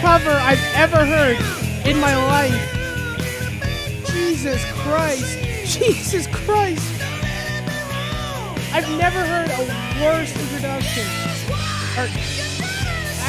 [0.00, 1.36] cover I've ever heard
[1.86, 4.06] in my life.
[4.10, 5.38] Jesus Christ.
[5.66, 7.02] Jesus Christ.
[8.72, 9.58] I've never heard a
[10.02, 11.04] worse introduction.
[11.98, 12.08] Or,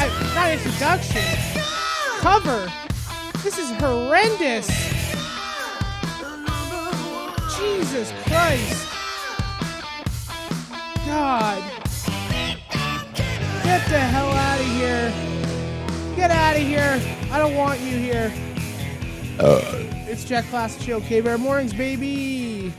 [0.00, 1.22] I, not introduction.
[2.20, 2.72] Cover.
[3.42, 4.68] This is horrendous.
[7.58, 8.88] Jesus Christ.
[11.06, 11.62] God.
[13.62, 15.31] Get the hell out of here.
[16.22, 17.02] Get out of here.
[17.32, 18.32] I don't want you here.
[19.40, 19.60] Uh.
[20.06, 22.72] It's Jack Classic Show, K Bear Mornings, baby.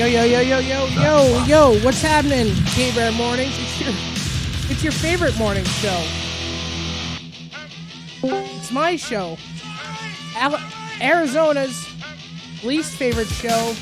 [0.00, 3.52] Yo, yo, yo, yo, yo, yo, yo, what's happening, Gay Bear Mornings?
[3.58, 3.90] It's your,
[4.70, 6.02] it's your favorite morning show.
[8.22, 9.36] It's my show.
[11.02, 11.86] Arizona's
[12.64, 13.74] least favorite show.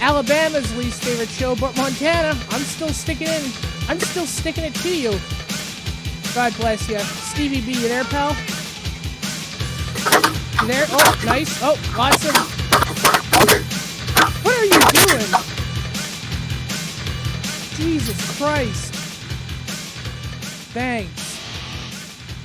[0.00, 3.42] Alabama's least favorite show, but Montana, I'm still sticking in.
[3.88, 5.18] I'm still sticking it to you.
[6.32, 7.00] God bless you.
[7.00, 8.36] Stevie B, you there, pal?
[10.60, 10.86] You there?
[10.90, 11.60] Oh, nice.
[11.60, 12.53] Oh, lots of
[15.18, 15.26] doing?
[17.76, 18.94] Jesus Christ.
[20.72, 21.10] Thanks.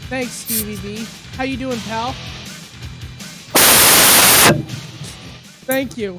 [0.09, 1.05] Thanks, Stevie B.
[1.35, 2.13] How you doing, pal?
[5.65, 6.17] Thank you.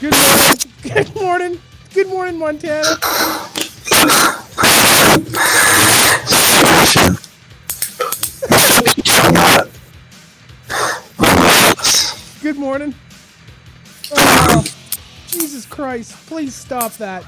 [0.00, 0.56] Good morning.
[0.82, 1.60] Good morning.
[1.94, 2.98] Good morning, Montana.
[12.40, 12.94] Good morning.
[15.38, 16.12] Jesus Christ.
[16.26, 17.24] Please stop that.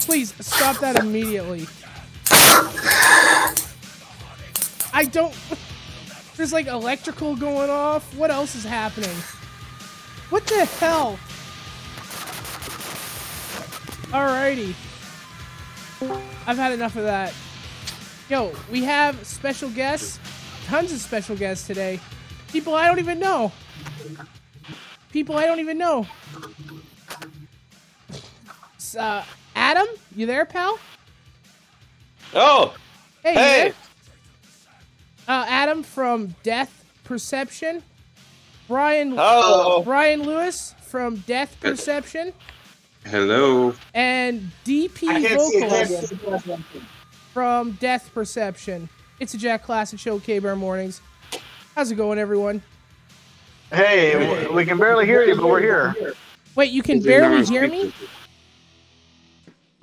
[0.00, 1.66] Please stop that immediately.
[4.92, 5.34] I don't.
[6.36, 8.14] There's like electrical going off.
[8.16, 9.14] What else is happening?
[10.30, 11.18] What the hell?
[14.10, 14.74] Alrighty.
[16.46, 17.32] I've had enough of that.
[18.28, 20.18] Yo, we have special guests.
[20.66, 22.00] Tons of special guests today.
[22.48, 23.52] People I don't even know.
[25.12, 26.06] People I don't even know.
[28.94, 29.24] S- Uh,
[29.56, 30.78] Adam, you there, pal?
[32.34, 32.74] Oh,
[33.22, 33.72] Hey, Hey.
[35.26, 37.82] Uh, Adam from Death Perception.
[38.68, 39.10] Brian.
[39.12, 39.82] Hello.
[39.82, 42.32] Brian Lewis from Death Perception.
[43.06, 43.74] hello.
[43.94, 46.14] And DP I can't Vocalist
[47.32, 48.88] from Death Perception.
[49.20, 51.00] It's a Jack Classic Show, K Bear Mornings.
[51.74, 52.62] How's it going, everyone?
[53.72, 55.94] Hey, we can barely hear you, but we're here.
[56.54, 57.92] Wait, you can barely hear me?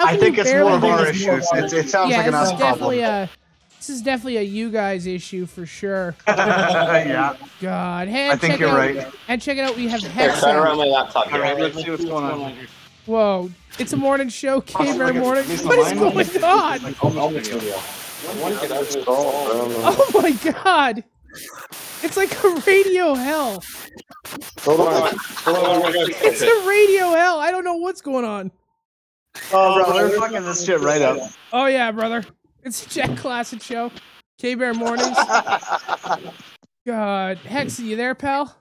[0.02, 1.48] How I think you it's barely more of our issues.
[1.54, 3.30] It, it sounds yeah, like an this us is definitely problem.
[3.30, 6.16] a this is definitely a you guys issue for sure.
[6.28, 9.08] yeah, God, hey, I think you're out, right.
[9.28, 11.42] And check it out, we have Here, turn around my laptop All here.
[11.42, 12.56] right, let's see what's going on.
[13.06, 15.46] Whoa, it's a morning show, K Bear Morning.
[15.46, 16.96] What is going on?
[18.24, 21.04] Oh my god!
[22.04, 23.64] It's like a radio hell.
[24.62, 25.14] Hold on.
[25.18, 25.94] Hold on.
[25.96, 27.40] It's a radio hell.
[27.40, 28.52] I don't know what's going on.
[29.54, 31.18] Oh, bro, they're fucking this shit right up.
[31.54, 32.24] Oh yeah, brother.
[32.64, 33.92] It's Jack Classic show.
[34.38, 35.18] K Bear Mornings.
[36.86, 38.56] God, Hex, are you there, pal?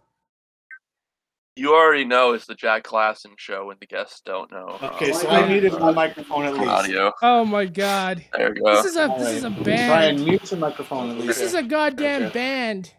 [1.56, 4.78] You already know it's the Jack Klassen show when the guests don't know.
[4.82, 6.66] Okay, uh, so I muted my microphone at least.
[6.66, 7.12] audio.
[7.22, 8.24] Oh my god.
[8.36, 8.76] There you go.
[8.76, 9.64] This is a this is a band.
[9.64, 10.24] Brian, band.
[10.28, 11.26] mute your microphone at least.
[11.26, 12.32] This is a goddamn Okay.
[12.32, 12.92] band.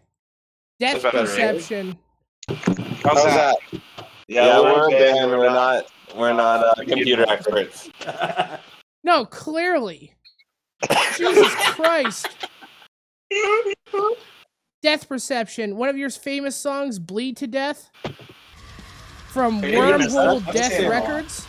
[0.78, 1.26] Death That's better, right?
[1.56, 1.98] Perception.
[3.04, 3.56] How's that?
[4.28, 5.30] Yeah, we're a band.
[5.30, 5.86] We're not.
[6.16, 7.90] We're not uh, computer experts.
[9.04, 10.14] No, clearly.
[11.16, 12.28] Jesus Christ.
[14.80, 15.76] Death Perception.
[15.76, 17.90] One of your famous songs, Bleed to Death.
[19.30, 20.28] From Hey, you missed that.
[20.28, 20.90] Wormhole I've Death seen it all.
[20.90, 21.46] Records.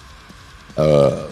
[0.77, 1.30] Uh,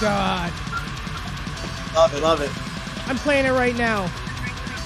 [0.00, 0.52] God.
[1.94, 2.50] Love it, love it.
[3.08, 4.10] I'm playing it right now.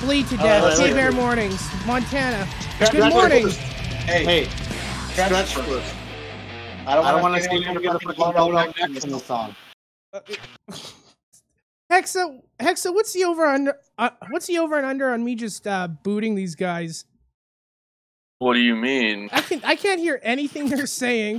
[0.01, 0.65] Bleed to Death.
[0.65, 1.15] I like K Bear it.
[1.15, 1.87] Mornings.
[1.87, 2.49] Montana.
[2.91, 3.45] Good morning.
[3.45, 3.74] first.
[4.07, 4.45] Hey, hey,
[5.13, 5.95] scratch first.
[6.87, 8.33] I don't, I don't want wanna see see anyone get get a a fucking fucking
[8.35, 9.57] blown blown out out neck neck in in the the song.
[11.93, 13.77] Hexa, Hexa, what's the over under?
[13.99, 17.05] Uh, what's the over and under on me just uh, booting these guys?
[18.41, 19.29] What do you mean?
[19.33, 21.37] I can I can't hear anything they're saying.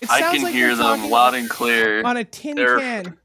[0.00, 2.02] It I can like hear them loud and clear.
[2.04, 3.16] on a tin They're- can.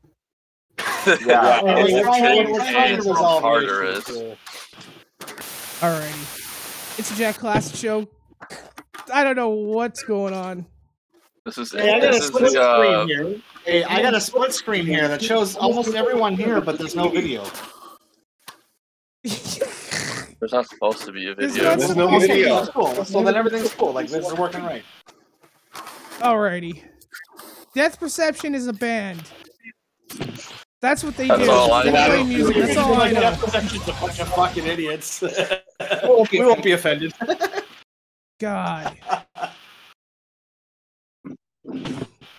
[1.26, 1.64] Yeah.
[1.64, 4.10] We're It's trying- tin can to resolve the Tartarus.
[4.10, 4.36] issue.
[5.80, 8.08] Alrighty, it's a Jack Classic show.
[9.14, 10.66] I don't know what's going on.
[11.46, 13.42] This is Hey, I got a split the uh, screen here.
[13.66, 17.08] Hey, I got a split screen here that shows almost everyone here, but there's no
[17.10, 17.44] video.
[19.24, 21.64] there's not supposed to be a video.
[21.64, 22.66] not There's no video.
[22.68, 23.06] cool.
[23.06, 23.94] So then everything's cool.
[23.94, 24.84] Like this is working right.
[26.20, 26.84] Alrighty,
[27.76, 29.22] Death Perception is a band.
[30.82, 31.50] That's what they That's do.
[31.52, 32.06] all I they know.
[32.06, 32.56] play music.
[32.58, 33.22] That's all I know.
[33.22, 33.38] a
[34.00, 35.22] bunch of fucking idiots.
[36.32, 37.14] we won't be offended.
[38.40, 38.98] God.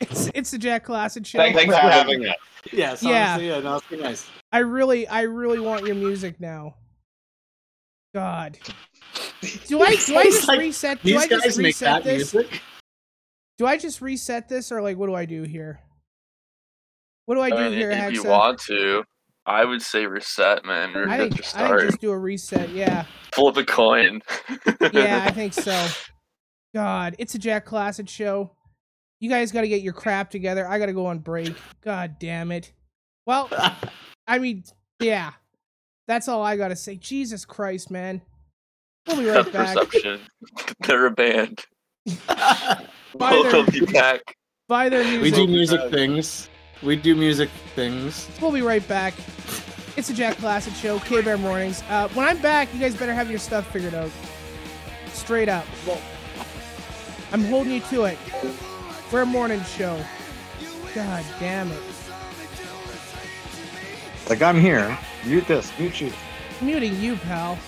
[0.00, 1.38] It's it's the Jack Classic show.
[1.38, 2.34] Thanks for having us.
[2.72, 3.02] Yes.
[3.02, 3.32] Yeah.
[3.32, 3.60] honestly, yeah.
[3.60, 4.28] No, it's pretty nice.
[4.52, 6.74] I really, I really want your music now.
[8.14, 8.58] God.
[9.66, 11.02] Do I do I just like, reset?
[11.02, 12.34] Do These I just guys make reset that this?
[12.34, 12.60] music.
[13.58, 15.80] Do I just reset this, or like, what do I do here?
[17.26, 19.04] What do I I do mean, here, if you want to,
[19.48, 20.94] I would say reset, man.
[20.94, 22.68] Or I think to I think just do a reset.
[22.70, 24.20] Yeah, Flip a coin.
[24.92, 25.88] yeah, I think so.
[26.74, 28.50] God, it's a Jack Classic show.
[29.20, 30.68] You guys got to get your crap together.
[30.68, 31.56] I got to go on break.
[31.82, 32.72] God damn it.
[33.26, 33.48] Well,
[34.26, 34.64] I mean,
[35.00, 35.32] yeah.
[36.06, 36.96] That's all I got to say.
[36.96, 38.20] Jesus Christ, man.
[39.06, 39.76] We'll be right Death back.
[39.76, 40.20] Perception.
[40.86, 41.64] They're a band.
[42.28, 42.86] Bye
[43.18, 43.86] We'll there.
[43.86, 44.20] back.
[44.68, 45.22] Buy their music.
[45.22, 46.48] we do music things.
[46.82, 48.28] We do music things.
[48.40, 49.14] We'll be right back.
[49.96, 51.82] It's a Jack Classic show, K Bear Mornings.
[51.88, 54.10] Uh, when I'm back, you guys better have your stuff figured out.
[55.12, 55.66] Straight up.
[57.32, 58.18] I'm holding you to it.
[59.12, 60.00] We're a morning show.
[60.94, 61.82] God damn it.
[64.28, 64.96] Like I'm here.
[65.24, 65.72] Mute this.
[65.78, 66.12] Mute you.
[66.60, 67.58] Muting you, pal.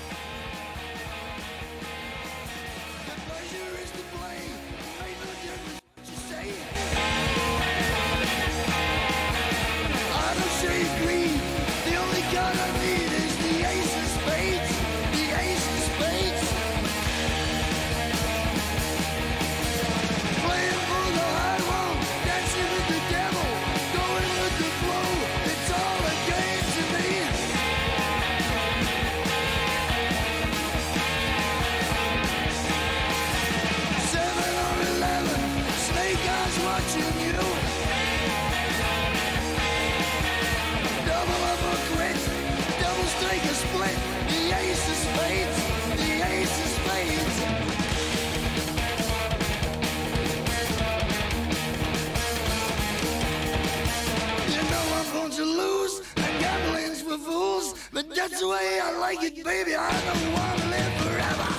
[57.93, 59.75] But that's the way I like it, baby.
[59.75, 61.50] I don't want to live forever.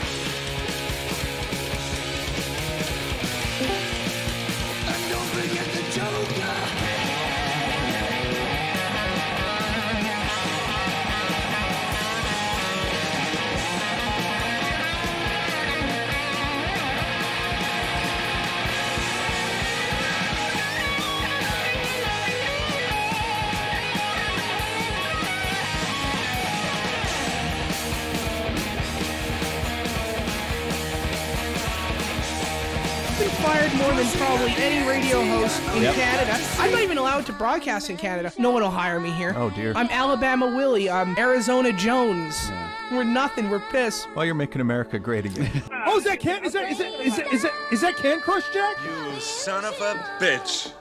[35.13, 35.96] Radio host in Yep.
[35.96, 36.39] Canada.
[36.58, 38.32] I'm not even allowed to broadcast in Canada.
[38.38, 39.34] No one will hire me here.
[39.36, 39.74] Oh, dear.
[39.75, 40.89] I'm Alabama Willie.
[40.89, 42.50] I'm Arizona Jones.
[42.91, 43.50] We're nothing.
[43.50, 44.08] We're piss.
[44.15, 45.63] Well, you're making America great again.
[45.84, 46.46] Oh, is that can?
[46.46, 48.77] Is that is that is that is that, is that Can Crush Jack?
[48.86, 50.72] You son of a bitch.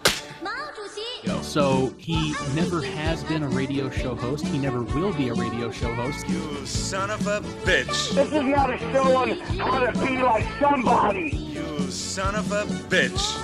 [1.42, 4.46] So he never has been a radio show host.
[4.46, 6.28] He never will be a radio show host.
[6.28, 8.14] You son of a bitch.
[8.14, 11.30] This is not a show on how to be like somebody.
[11.30, 13.36] You son of a bitch.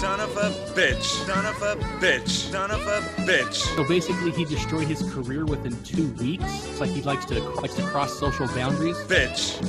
[0.00, 1.02] You son of a bitch.
[1.26, 2.28] Son of a bitch.
[2.50, 3.52] Son of a bitch.
[3.76, 6.42] So basically, he destroyed his career within two weeks.
[6.68, 8.96] It's like he likes to likes to cross social boundaries.
[9.00, 9.60] Bitch.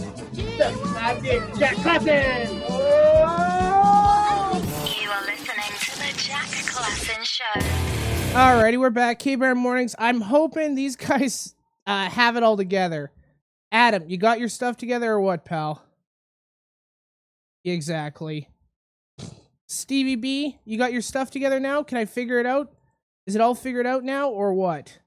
[1.59, 2.59] Jack Clapton.
[2.59, 2.69] You
[5.09, 7.59] are listening to the Jack Klassen Show.
[8.33, 9.19] Alrighty, we're back.
[9.19, 9.97] K Bear Mornings.
[9.99, 13.11] I'm hoping these guys uh, have it all together.
[13.69, 15.83] Adam, you got your stuff together or what, pal?
[17.65, 18.47] Exactly.
[19.71, 21.81] Stevie B, you got your stuff together now?
[21.83, 22.71] Can I figure it out?
[23.25, 24.99] Is it all figured out now or what?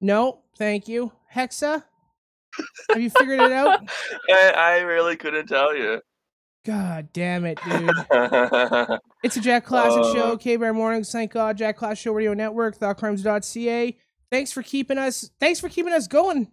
[0.00, 1.12] No, thank you.
[1.34, 1.82] Hexa,
[2.90, 3.80] have you figured it out?
[4.30, 6.00] I, I really couldn't tell you.
[6.64, 7.90] God damn it, dude.
[9.24, 10.12] It's a Jack Classic Uh.
[10.14, 10.36] show.
[10.36, 11.10] K Bear Mornings.
[11.12, 11.56] Thank God.
[11.56, 12.76] Jack Class Show Radio Network.
[12.78, 13.96] ThoughtCrimes.ca.
[14.32, 15.30] Thanks for keeping us.
[15.38, 16.50] Thanks for keeping us going,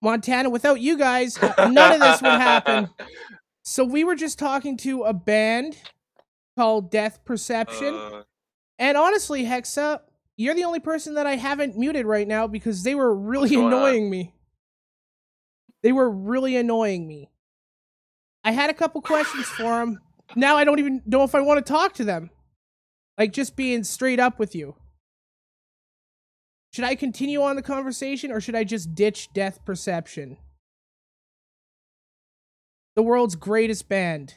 [0.00, 0.50] Montana.
[0.50, 2.88] Without you guys, none of this would happen.
[3.64, 5.76] So we were just talking to a band
[6.56, 8.24] called Death Perception, Uh,
[8.78, 10.00] and honestly, Hexa,
[10.36, 13.66] you're the only person that I haven't muted right now because they were really going
[13.66, 13.72] on?
[13.72, 14.34] annoying me.
[15.82, 17.30] They were really annoying me.
[18.44, 20.00] I had a couple questions for them.
[20.36, 22.30] Now I don't even know if I want to talk to them.
[23.18, 24.74] Like just being straight up with you.
[26.72, 30.38] Should I continue on the conversation or should I just ditch Death Perception?
[32.96, 34.36] The world's greatest band.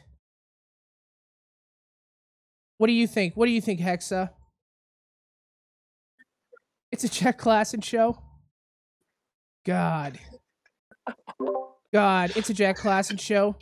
[2.78, 3.34] What do you think?
[3.36, 4.30] What do you think, Hexa?
[6.92, 8.18] It's a Jack Klassen show.
[9.64, 10.18] God.
[11.92, 13.56] God, it's a Jack Klassen show.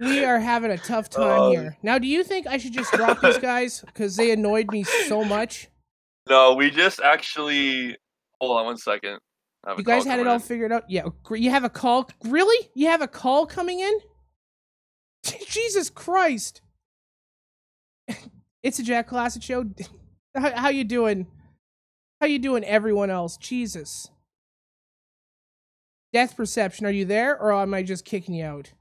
[0.00, 1.50] we are having a tough oh, time Oh.
[1.50, 1.76] here.
[1.82, 5.24] Now, do you think I should just drop these guys because they annoyed me so
[5.24, 5.68] much?
[6.28, 7.96] no, we just actually.
[8.40, 9.18] Hold on one second.
[9.64, 10.40] I have a You guys had it all in.
[10.40, 10.84] figured out.
[10.88, 12.08] Yeah, you have a call.
[12.24, 12.68] Really?
[12.74, 13.98] You have a call coming in?
[15.48, 16.60] Jesus Christ!
[18.62, 19.64] it's a Jack Classic show.
[20.36, 21.26] How, how you doing?
[22.20, 23.36] How you doing, everyone else?
[23.36, 24.10] Jesus.
[26.12, 28.72] Death Perception, are you there, or am I just kicking you out?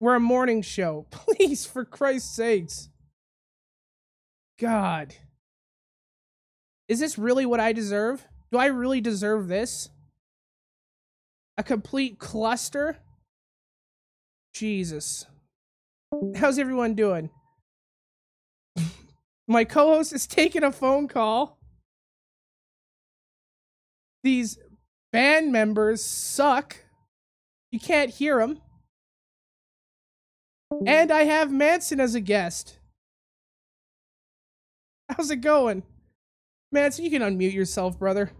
[0.00, 1.06] We're a morning show.
[1.10, 2.88] Please, for Christ's sakes.
[4.58, 5.14] God.
[6.88, 8.26] Is this really what I deserve?
[8.50, 9.90] Do I really deserve this?
[11.56, 12.98] A complete cluster?
[14.52, 15.26] Jesus.
[16.36, 17.30] How's everyone doing?
[19.48, 21.58] My co host is taking a phone call.
[24.22, 24.58] These
[25.12, 26.76] band members suck.
[27.70, 28.60] You can't hear them.
[30.86, 32.78] And I have Manson as a guest.
[35.08, 35.82] How's it going?
[36.70, 38.30] Man, so you can unmute yourself, brother.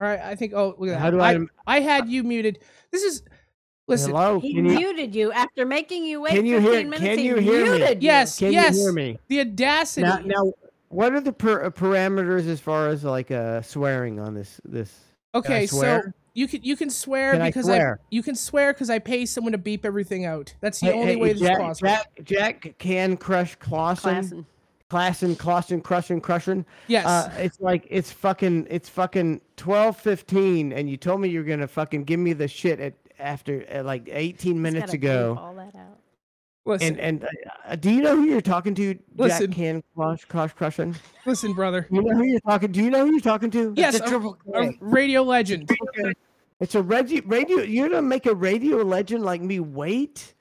[0.00, 0.52] All right, I think.
[0.54, 1.00] Oh, look at that.
[1.00, 2.60] How do I I, I had you muted.
[2.90, 3.22] This is.
[3.88, 4.10] Listen.
[4.12, 4.38] Hello?
[4.40, 7.04] He you- muted you after making you wait Can you 15 hear- minutes.
[7.04, 7.78] can he you hear me?
[7.90, 7.96] you.
[8.00, 8.76] Yes, Can yes.
[8.76, 9.18] you hear me?
[9.28, 10.02] The audacity.
[10.06, 10.52] Now, now,
[10.90, 14.60] what are the per- uh, parameters as far as like uh, swearing on this?
[14.64, 14.96] This
[15.34, 16.02] okay, so
[16.34, 17.98] you can you can swear Can I because swear?
[18.10, 20.54] you can swear because I pay someone to beep everything out.
[20.60, 21.88] That's the Hey, only hey, way this Jack, is possible.
[21.88, 24.46] Jack, Jack can crush Clausen.
[24.88, 26.66] Classen, Clausen, crushing, crushing.
[26.88, 27.06] Yes.
[27.06, 31.68] Uh, it's like it's fucking it's fucking twelve fifteen, and you told me you're gonna
[31.68, 35.36] fucking give me the shit at after at like eighteen minutes ago.
[35.40, 35.98] all that out.
[36.66, 37.28] Listen, And and
[37.66, 38.98] uh, do you know who you're talking to?
[39.16, 39.46] Listen.
[39.50, 40.94] Jack can crush, crush, crushing.
[41.24, 41.86] listen, brother.
[41.90, 42.70] You know who you're talking?
[42.70, 43.72] Do you know who you're talking to?
[43.76, 44.78] Yes, It's a a, triple a K.
[44.80, 45.70] radio legend.
[46.60, 47.22] It's a radio.
[47.24, 47.60] Radio.
[47.62, 50.34] You're gonna make a radio legend like me wait,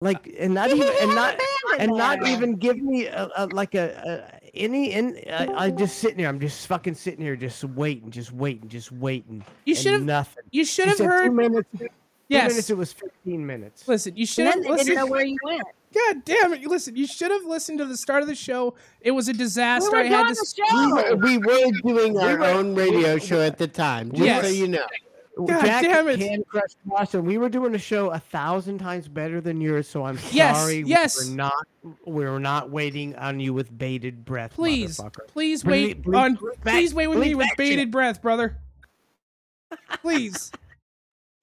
[0.00, 1.36] like and not even and not
[1.80, 4.92] and not even give me a, a, like a, a any.
[4.92, 6.28] In I, I'm just sitting here.
[6.28, 9.44] I'm just fucking sitting here, just waiting, just waiting, just waiting.
[9.64, 10.02] You and should have.
[10.04, 10.44] nothing.
[10.52, 11.24] You should You have said heard.
[11.24, 11.68] Two minutes.
[12.28, 12.48] Two Yes.
[12.52, 12.70] minutes.
[12.70, 13.86] It was 15 minutes.
[13.86, 14.88] Listen, you should And have listened.
[14.88, 15.62] didn't know where you went.
[15.94, 16.62] God damn it!
[16.66, 16.96] Listen.
[16.96, 18.74] You should have listened to the start of the show.
[19.02, 19.90] It was a disaster.
[19.92, 20.52] were I had doing this.
[20.54, 21.16] the show.
[21.16, 24.48] We were, we were doing our were- own radio show at the time, just so
[24.48, 24.84] you know.
[25.36, 26.18] God Jack damn it.
[26.20, 27.24] Can crush Clausen.
[27.24, 30.82] We were doing a show a thousand times better than yours, so I'm Yes, sorry.
[30.86, 31.28] yes.
[31.28, 31.66] We're not.
[32.06, 34.52] We're not waiting on you with bated breath.
[34.54, 36.36] Please, please Bleep- wait bleep- on.
[36.36, 37.90] bleep back- Please wait with me with bated shit.
[37.92, 38.56] breath, brother.
[40.02, 40.50] Please.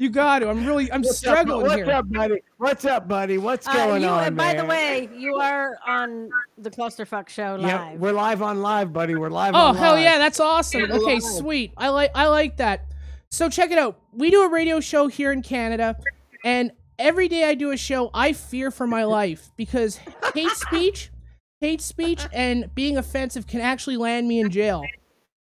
[0.02, 0.50] You got to.
[0.50, 0.92] I'm really.
[0.92, 1.92] I'm What's struggling up, what's here.
[1.92, 2.42] up, buddy?
[2.58, 3.38] What's up, buddy?
[3.38, 7.58] What's Uh, going you, on, and by the way, you are on the Clusterfuck Show
[7.60, 7.70] live.
[7.70, 9.14] yeah, we're live on live, buddy.
[9.14, 9.54] We're live.
[9.54, 9.64] On live.
[9.64, 10.02] Oh on hell live.
[10.04, 10.82] yeah, that's awesome.
[10.90, 11.24] Yeah, Okay, live.
[11.24, 11.74] sweet.
[11.78, 12.86] I like I like that.
[13.30, 14.00] So check it out.
[14.12, 15.96] We do a radio show here in Canada,
[16.44, 20.00] and every day I do a show, I fear for my life because
[20.34, 21.12] hate speech,
[21.60, 24.84] hate speech, and being offensive can actually land me in jail.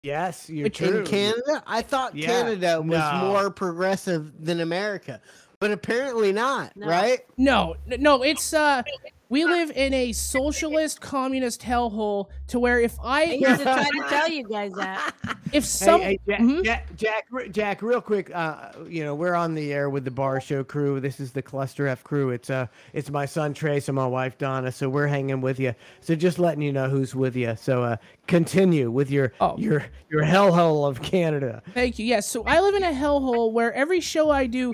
[0.04, 0.98] Yes, you're Which- true.
[0.98, 3.18] In Canada, I thought Yeah, Canada was no.
[3.26, 5.18] more progressive than America,
[5.60, 6.86] but apparently not, No.
[6.86, 7.20] right?
[7.38, 8.82] No, no, it's uh,
[9.28, 13.84] we live in a socialist communist hellhole to where if I I used to try
[13.84, 15.14] to tell you guys that.
[15.52, 16.64] if some hey, hey, Jack, Mhm.
[16.64, 18.30] Jack, Jack, Jack, real quick.
[18.34, 21.00] Uh, you know, we're on the air with the Bar Show crew.
[21.00, 22.30] This is the Cluster F crew.
[22.30, 24.70] It's uh, it's my son Trace and my wife Donna.
[24.70, 25.74] So we're hanging with you.
[26.00, 27.56] So just letting you know who's with you.
[27.56, 29.56] So uh, continue with your Oh.
[29.56, 31.62] your your hellhole of Canada.
[31.72, 32.04] Thank you.
[32.06, 32.28] Yes.
[32.28, 34.72] So I live in a hellhole where every show I do,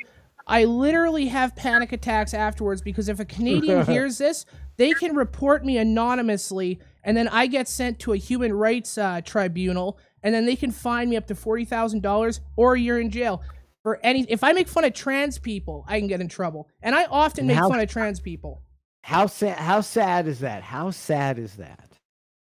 [0.51, 4.45] I literally have panic attacks afterwards because if a Canadian hears this,
[4.77, 9.21] they can report me anonymously, and then I get sent to a human rights uh,
[9.25, 13.11] tribunal, and then they can fine me up to forty thousand dollars, or you're in
[13.11, 13.43] jail
[13.83, 14.27] for any.
[14.29, 17.43] If I make fun of trans people, I can get in trouble, and I often
[17.43, 18.63] And make how- fun of trans people.
[19.03, 19.57] How sad?
[19.57, 20.63] How sad is that?
[20.63, 21.87] How sad is that?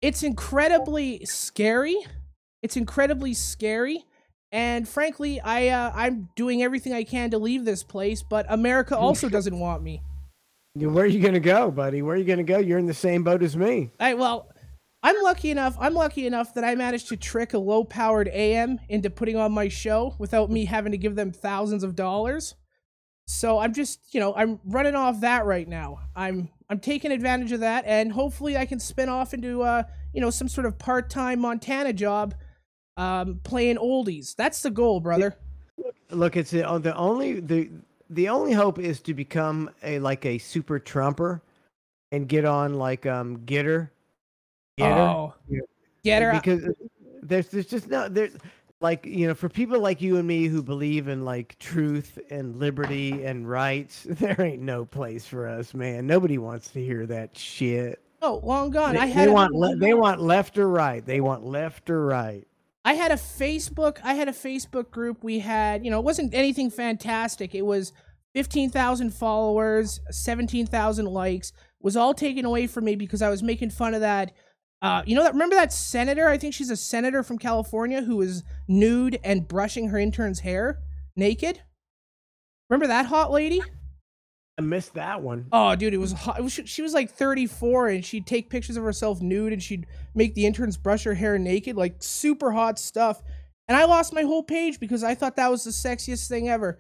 [0.01, 1.97] it's incredibly scary.
[2.63, 4.05] It's incredibly scary.
[4.53, 8.97] And frankly, I uh, I'm doing everything I can to leave this place, but America
[8.97, 10.03] also doesn't want me.
[10.75, 12.03] Where are you gonna go, buddy?
[12.03, 12.59] Where are you gonna go?
[12.59, 13.91] You're in the same boat as me.
[13.99, 14.53] I well,
[15.03, 15.77] I'm lucky enough.
[15.81, 19.69] I'm lucky enough that I managed to trick a low-powered AM into putting on my
[19.69, 22.55] show without me having to give them thousands of dollars.
[23.27, 26.01] So I'm just, you know, I'm running off that right now.
[26.15, 30.21] I'm I'm taking advantage of that, and hopefully I can spin off into uh, you
[30.21, 32.35] know, some sort of part-time Montana job,
[32.97, 34.35] um, playing oldies.
[34.37, 35.37] That's the goal, brother.
[36.11, 37.71] Look, it's the, oh, the only the
[38.11, 41.43] the only hope is to become a like a super trumper
[42.13, 43.89] and get on like um Gettr.
[44.79, 44.97] Gettr.
[44.99, 45.61] Oh, Yeah.
[46.05, 46.33] get her.
[46.33, 46.69] because
[47.23, 48.37] there's there's just no there's
[48.83, 52.57] like you know for people like you and me who believe in like truth and
[52.57, 57.37] liberty and rights there ain't no place for us man nobody wants to hear that
[57.39, 58.95] shit Oh, long gone.
[58.95, 61.91] they, I they had a- want le- they want left or right they want left
[61.91, 62.45] or right
[62.85, 63.99] I had a Facebook.
[64.03, 65.23] I had a Facebook group.
[65.23, 67.55] We had, you know, it wasn't anything fantastic.
[67.55, 67.93] It was
[68.35, 71.53] fifteen thousand followers, seventeen thousand likes.
[71.81, 74.33] Was all taken away from me because I was making fun of that.
[74.81, 75.33] Uh, you know that?
[75.33, 76.29] Remember that senator?
[76.29, 80.81] I think she's a senator from California who was nude and brushing her intern's hair
[81.15, 81.61] naked.
[82.69, 83.63] Remember that hot lady?
[84.63, 86.39] I missed that one Oh, dude, it was hot.
[86.39, 89.87] It was, she was like 34, and she'd take pictures of herself nude, and she'd
[90.15, 93.23] make the interns brush her hair naked, like super hot stuff.
[93.69, 96.79] And I lost my whole page because I thought that was the sexiest thing ever.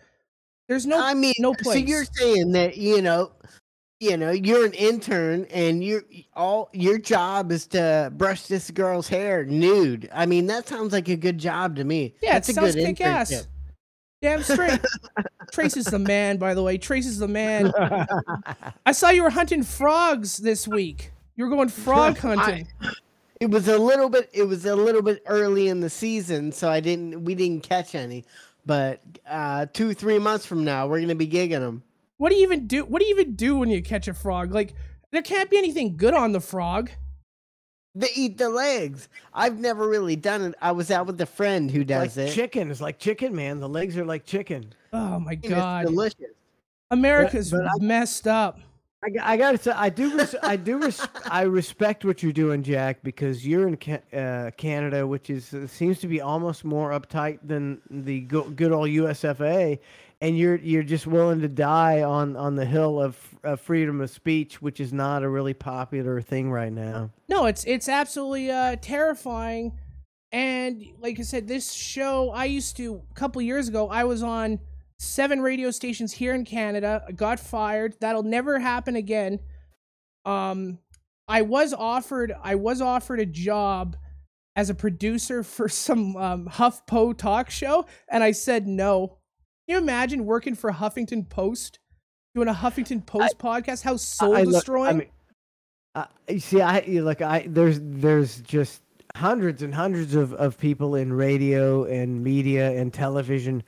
[0.68, 3.32] There's no, I mean, no so you're saying that you know,
[4.00, 6.02] you know, you're an intern and you're
[6.34, 10.08] all your job is to brush this girl's hair nude.
[10.12, 12.14] I mean, that sounds like a good job to me.
[12.22, 13.46] yeah, That's it a sounds good kick ass.
[14.22, 14.80] Damn straight.
[15.52, 16.78] Trace is the man, by the way.
[16.78, 17.72] Trace is the man.
[18.86, 21.10] I saw you were hunting frogs this week.
[21.34, 22.68] You were going frog hunting.
[23.40, 24.30] It was a little bit.
[24.32, 27.24] It was a little bit early in the season, so I didn't.
[27.24, 28.24] We didn't catch any.
[28.64, 31.82] But uh, two, three months from now, we're gonna be gigging them.
[32.18, 32.84] What do you even do?
[32.84, 34.54] What do you even do when you catch a frog?
[34.54, 34.74] Like
[35.10, 36.90] there can't be anything good on the frog.
[37.94, 39.08] They eat the legs.
[39.34, 40.54] I've never really done it.
[40.62, 42.32] I was out with a friend who does like it.
[42.32, 42.70] chicken.
[42.70, 43.60] It's like chicken, man.
[43.60, 44.72] The legs are like chicken.
[44.94, 46.30] Oh my It's god, delicious.
[46.90, 48.60] America's But- but I- messed up.
[49.20, 53.02] I, gotta say, I do, res- I do, res- I respect what you're doing, Jack,
[53.02, 57.40] because you're in Ca- uh, Canada, which is uh, seems to be almost more uptight
[57.42, 59.80] than the go- good old USFA,
[60.22, 64.08] and you're you're just willing to die on on the hill of, of freedom of
[64.08, 67.10] speech, which is not a really popular thing right now.
[67.28, 69.76] No, it's it's absolutely uh, terrifying.
[70.30, 73.88] And like I said, this show I used to a couple years ago.
[73.88, 74.60] I was on
[75.00, 77.02] seven radio stations here in Canada.
[77.06, 77.96] I got fired.
[78.00, 79.40] That'll never happen again.
[80.24, 80.78] Um,
[81.26, 83.96] I was offered I was offered a job
[84.54, 89.18] as a producer for some um, HuffPo talk show, and I said no.
[89.68, 91.78] Can you imagine working for Huffington Post,
[92.34, 93.82] doing a Huffington Post podcast?
[93.82, 94.90] How soul I look- destroying!
[94.90, 95.08] I mean,
[95.94, 98.82] uh, you see, I you look, I there's there's just
[99.14, 103.62] hundreds and hundreds of, of people in radio and media and television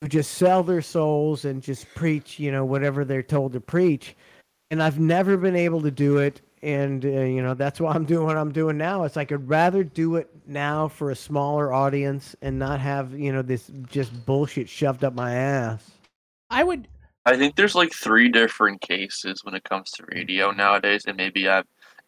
[0.00, 4.14] who just sell their souls and just preach, you know, whatever they're told to preach.
[4.70, 6.42] And I've never been able to do it.
[6.62, 9.04] And, uh, you know, that's why I'm doing what I'm doing now.
[9.04, 13.32] It's like I'd rather do it now for a smaller audience and not have, you
[13.32, 15.90] know, this just bullshit shoved up my ass.
[16.50, 16.86] I would
[17.26, 21.48] I think there's like three different cases when it comes to radio nowadays, and maybe
[21.48, 21.66] I've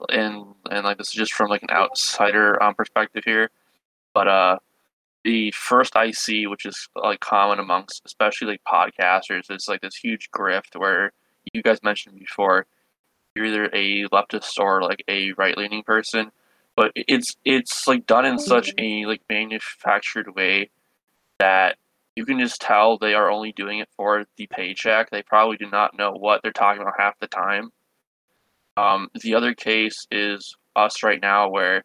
[0.08, 3.50] and and like this is just from like an outsider um, perspective here,
[4.14, 4.58] but uh,
[5.24, 9.96] the first I see, which is like common amongst especially like podcasters, is like this
[9.96, 11.12] huge grift where
[11.52, 12.66] you guys mentioned before,
[13.34, 16.30] you're either a leftist or like a right leaning person,
[16.76, 20.70] but it's it's like done in such a like manufactured way
[21.38, 21.76] that
[22.16, 25.10] you can just tell they are only doing it for the paycheck.
[25.10, 27.70] They probably do not know what they're talking about half the time.
[28.76, 31.84] Um, the other case is us right now, where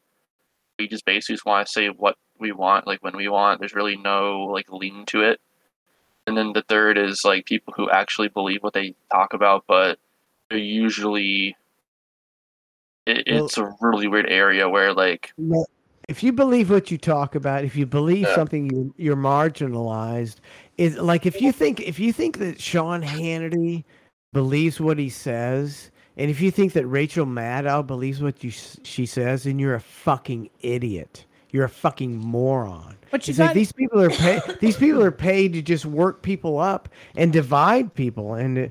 [0.80, 3.60] we just basically just want to say what we want, like when we want.
[3.60, 5.40] There's really no like lean to it.
[6.26, 9.98] And then the third is like people who actually believe what they talk about, but
[10.52, 11.56] usually
[13.06, 15.32] it, Well- it's a really weird area where like
[16.10, 18.36] if you believe what you talk about, if you believe Yeah.
[18.36, 20.38] something, you, you're marginalized.
[20.78, 23.84] Is like if you think if you think that Sean Hannity
[24.34, 29.06] believes what he says, and if you think that Rachel Maddow believes what you she
[29.06, 31.26] says, then you're a fucking idiot.
[31.52, 32.98] You're a fucking moron.
[33.10, 34.42] But you It's like these people are paid.
[34.60, 38.70] these people are paid to just work people up and divide people, and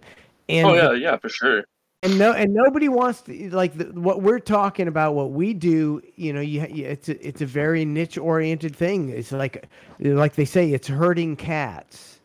[0.49, 1.65] Oh, and oh yeah, yeah, for sure.
[2.03, 6.01] and no and nobody wants to like the, what we're talking about what we do
[6.15, 9.09] you know you, you it's a, it's a very niche oriented thing.
[9.09, 12.21] It's like like they say it's herding cats.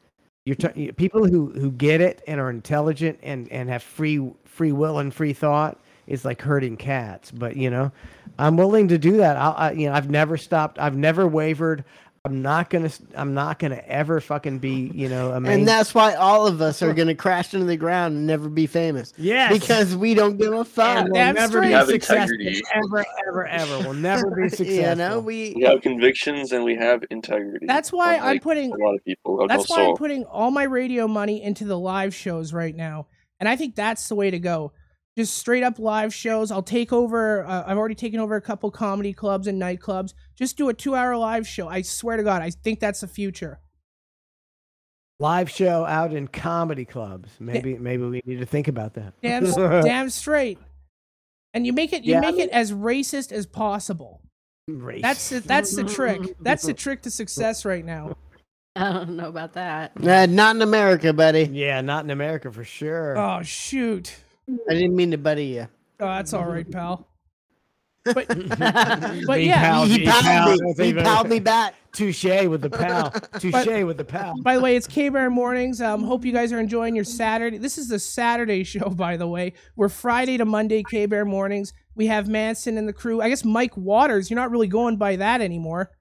[0.45, 4.71] You're t- people who who get it and are intelligent and and have free free
[4.71, 7.31] will and free thought is like herding cats.
[7.31, 7.91] But you know
[8.39, 9.35] i'm willing to do that.
[9.37, 11.83] I'll, I, you know i've never stopped i've never wavered
[12.25, 15.67] i'm not gonna s- i'm not gonna ever fucking be you know a main- And
[15.67, 19.11] that's why all of us are gonna crash into the ground and never be famous.
[19.17, 19.51] Yes.
[19.51, 20.97] Because we don't give a fuck.
[20.97, 22.61] and we'll never be successful integrity.
[22.75, 23.79] ever, ever, ever.
[23.79, 24.75] We'll never be successful.
[24.89, 27.65] you know, we We have convictions and we have integrity.
[27.65, 29.47] That's why I'm putting- a lot of people.
[29.47, 33.07] That's no why I'm putting all my radio money into the live shows right now,
[33.39, 34.73] and I think that's the way to go.
[35.17, 36.51] Just straight up live shows.
[36.51, 37.45] I'll take over.
[37.45, 40.13] Uh, I've already taken over a couple comedy clubs and nightclubs.
[40.37, 41.67] Just do a two-hour live show.
[41.67, 43.59] I swear to God, I think that's the future.
[45.19, 47.29] Live show out in comedy clubs.
[47.39, 49.13] Maybe, maybe we need to think about that.
[49.21, 49.43] Damn,
[49.83, 50.57] damn straight.
[51.53, 52.03] And you make it.
[52.03, 54.21] You Yeah, I make mean- it as racist as possible.
[54.67, 55.01] Race.
[55.01, 55.43] That's it.
[55.43, 56.21] That's the trick.
[56.39, 58.15] That's the trick to success right now.
[58.75, 59.91] I don't know about that.
[60.01, 61.43] uh, not in America, buddy.
[61.51, 63.17] yeah, not in America for sure.
[63.17, 64.15] Oh shoot.
[64.69, 65.67] I didn't mean to buddy you.
[65.99, 67.07] Oh, that's all right, pal.
[68.03, 68.43] But Be
[69.27, 69.59] but yeah.
[69.59, 70.59] pals, he be palled pals.
[70.61, 70.73] me.
[70.83, 71.75] He even- palled me back.
[71.93, 73.11] Touche with the pal.
[73.37, 74.33] Touche with the pal.
[74.41, 75.81] By the way, it's K Bear Mornings.
[75.81, 77.57] Um, hope you guys are enjoying your Saturday.
[77.57, 79.53] This is the Saturday show, by the way.
[79.75, 81.73] We're Friday to Monday K Bear Mornings.
[81.93, 83.21] We have Manson and the crew.
[83.21, 84.31] I guess Mike Waters.
[84.31, 85.91] You're not really going by that anymore.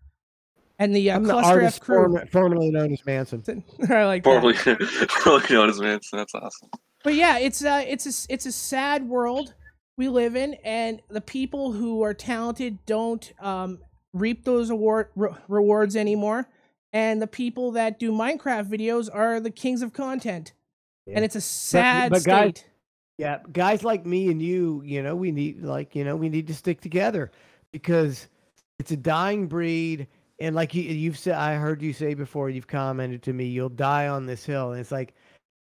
[0.79, 1.97] And the uh, I'm the Cluster artist F crew.
[2.15, 3.43] form- formerly known as Manson.
[3.91, 4.31] I like that.
[4.31, 6.19] Formerly, formerly known as Manson.
[6.19, 6.71] That's awesome.
[7.03, 9.55] But yeah, it's a it's a it's a sad world
[9.97, 13.79] we live in, and the people who are talented don't um,
[14.13, 16.49] reap those award re- rewards anymore,
[16.93, 20.53] and the people that do Minecraft videos are the kings of content,
[21.07, 22.67] and it's a sad but guys- state.
[23.19, 26.47] Yeah, guys like me and you, you know, we need like, you know, we need
[26.47, 27.31] to stick together.
[27.73, 28.29] because
[28.79, 30.09] it's a dying breed.
[30.39, 33.69] And like you, you've said, I heard you say before, you've commented to me, you'll
[33.69, 34.73] die on this hill.
[34.73, 35.15] And it's like,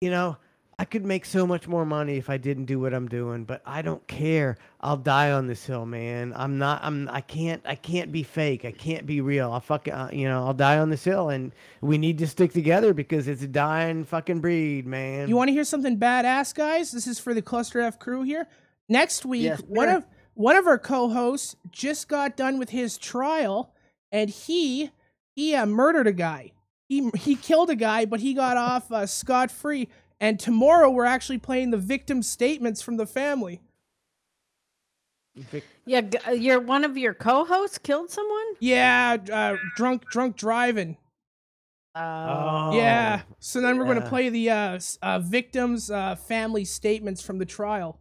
[0.01, 0.37] you know,
[0.79, 3.61] I could make so much more money if I didn't do what I'm doing, but
[3.65, 4.57] I don't care.
[4.81, 6.33] I'll die on this hill, man.
[6.35, 6.83] I'm not.
[6.83, 7.07] I'm.
[7.09, 7.61] I can't.
[7.65, 8.65] I can't be fake.
[8.65, 9.51] I can't be real.
[9.51, 9.87] I'll fuck.
[9.87, 10.45] Uh, you know.
[10.45, 14.03] I'll die on this hill, and we need to stick together because it's a dying
[14.03, 15.29] fucking breed, man.
[15.29, 16.91] You want to hear something badass, guys?
[16.91, 18.47] This is for the Cluster F crew here.
[18.89, 23.73] Next week, Yes, one of one of our co-hosts just got done with his trial,
[24.11, 24.89] and he
[25.35, 26.51] he uh, murdered a guy.
[26.89, 29.87] He he killed a guy, but he got off uh, scot free.
[30.23, 33.59] And tomorrow we're actually playing the victim statements from the family.
[35.85, 38.45] Yeah, g- uh, your one of your co-hosts killed someone.
[38.61, 40.95] Yeah, uh, drunk drunk driving.
[41.93, 42.71] Oh.
[42.73, 43.23] yeah.
[43.39, 47.45] So then we're going to play the uh, uh, victims' uh, family statements from the
[47.45, 47.99] trial.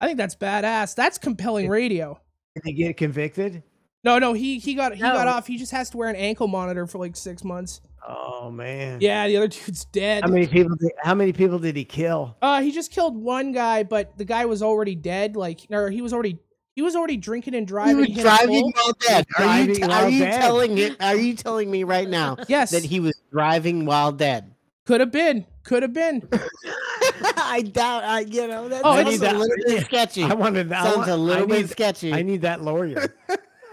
[0.00, 0.94] I think that's badass.
[0.94, 2.20] That's compelling radio.
[2.54, 3.64] Did he get convicted?
[4.04, 5.48] No, no, he he got he got off.
[5.48, 7.80] He just has to wear an ankle monitor for like six months.
[8.06, 9.00] Oh man.
[9.00, 10.24] Yeah, the other dude's dead.
[10.24, 10.76] How many people?
[10.76, 12.36] Did, how many people did he kill?
[12.42, 15.36] Uh, he just killed one guy, but the guy was already dead.
[15.36, 16.38] Like, or he was already
[16.74, 17.96] he was already drinking and He driving.
[17.98, 19.26] was driving while dead.
[19.38, 20.40] Are you, t- are you dead.
[20.40, 20.96] telling it?
[21.00, 24.50] Are you telling me right now Yes, that he was driving while dead?
[24.86, 26.28] could have been, could have been.
[27.36, 28.04] I doubt.
[28.04, 30.24] I you know that Oh, sounds it's- a little bit sketchy.
[30.24, 30.82] I wanted that.
[30.84, 32.12] Sounds I want- a little I bit need- sketchy.
[32.12, 33.14] I need that lawyer.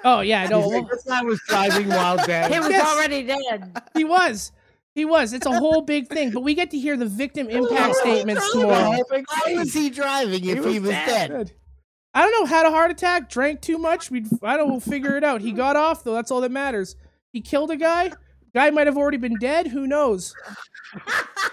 [0.04, 2.52] Oh yeah, no, He's like, this guy was driving while dead.
[2.54, 2.88] He was Yes.
[2.88, 3.82] already dead.
[3.96, 4.52] he was,
[4.96, 5.34] he was.
[5.34, 6.32] It's a whole big thing.
[6.32, 8.98] But we get to hear the victim oh, impact statements tomorrow.
[9.10, 11.30] Why was he driving if he was, dead?
[11.30, 11.52] Good.
[12.14, 12.46] I don't know.
[12.46, 14.12] Had a heart attack, drank too much.
[14.12, 14.70] We I don't.
[14.70, 15.42] We'll figure it out.
[15.42, 16.14] He got off though.
[16.14, 16.96] That's all that matters.
[17.32, 18.12] He killed a guy.
[18.54, 19.68] Guy might have already been dead.
[19.68, 20.36] Who knows?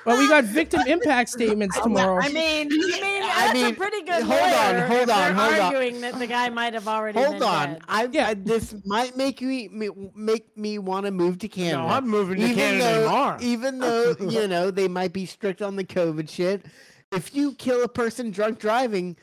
[0.04, 2.20] But we got victim impact statements tomorrow.
[2.22, 5.60] I mean, I mean, that's mean, a pretty good hold on, lawyer hold on, they're
[5.60, 5.60] on.
[5.60, 7.82] arguing that the guy might have already Hold been on, dead.
[7.88, 8.28] I, Yeah.
[8.28, 11.78] I this might make me, me make me want to move to Canada.
[11.82, 13.38] No, I'm moving to even Canada though, tomorrow.
[13.40, 16.66] Even though you know they might be strict on the COVID shit,
[17.12, 19.16] if you kill a person drunk driving,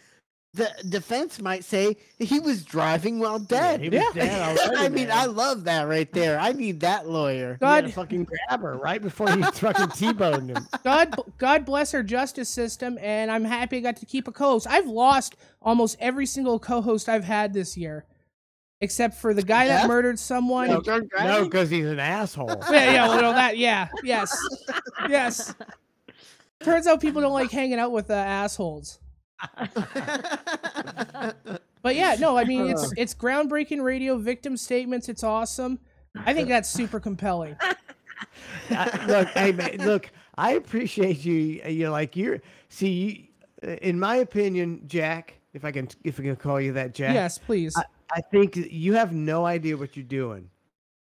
[0.56, 3.82] the defense might say he was driving while dead.
[3.82, 5.18] he was dead already, I mean, man.
[5.18, 6.40] I love that right there.
[6.40, 7.58] I need that lawyer.
[7.62, 10.68] You had to God, fucking grab her right before you fucking t-boned him.
[10.84, 14.66] God, God bless our justice system, and I'm happy I got to keep a co-host.
[14.70, 18.06] I've lost almost every single co-host I've had this year,
[18.82, 19.82] except for the guy Yeah?
[19.82, 20.70] that murdered someone.
[20.70, 22.48] No, drunk no, because he's an asshole.
[22.72, 24.36] Yeah, yeah, well, no, that, yeah, yes,
[25.10, 25.54] yes.
[26.64, 29.00] Turns out people don't like hanging out with uh, assholes.
[31.82, 35.08] But yeah, no, I mean it's it's groundbreaking radio victim statements.
[35.08, 35.80] It's awesome.
[36.16, 37.56] I think that's super compelling.
[37.62, 37.76] I-
[39.08, 41.62] look, hey, man, look, I appreciate you.
[41.64, 42.42] uh, You know, like you're.
[42.70, 43.30] See,
[43.64, 46.94] you, uh, in my opinion, Jack, if I can, if I can call you that,
[46.96, 47.14] Jack.
[47.14, 47.76] Yes, please.
[47.78, 50.50] I, I think you have no idea what you're doing.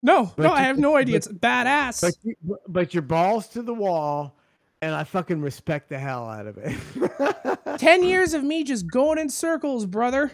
[0.03, 1.13] No, But no, I have no idea.
[1.19, 2.01] but- It's badass.
[2.01, 4.37] But you, but your balls to the wall,
[4.81, 7.79] and I fucking respect the hell out of it.
[7.79, 10.31] Ten years of me just going in circles, brother.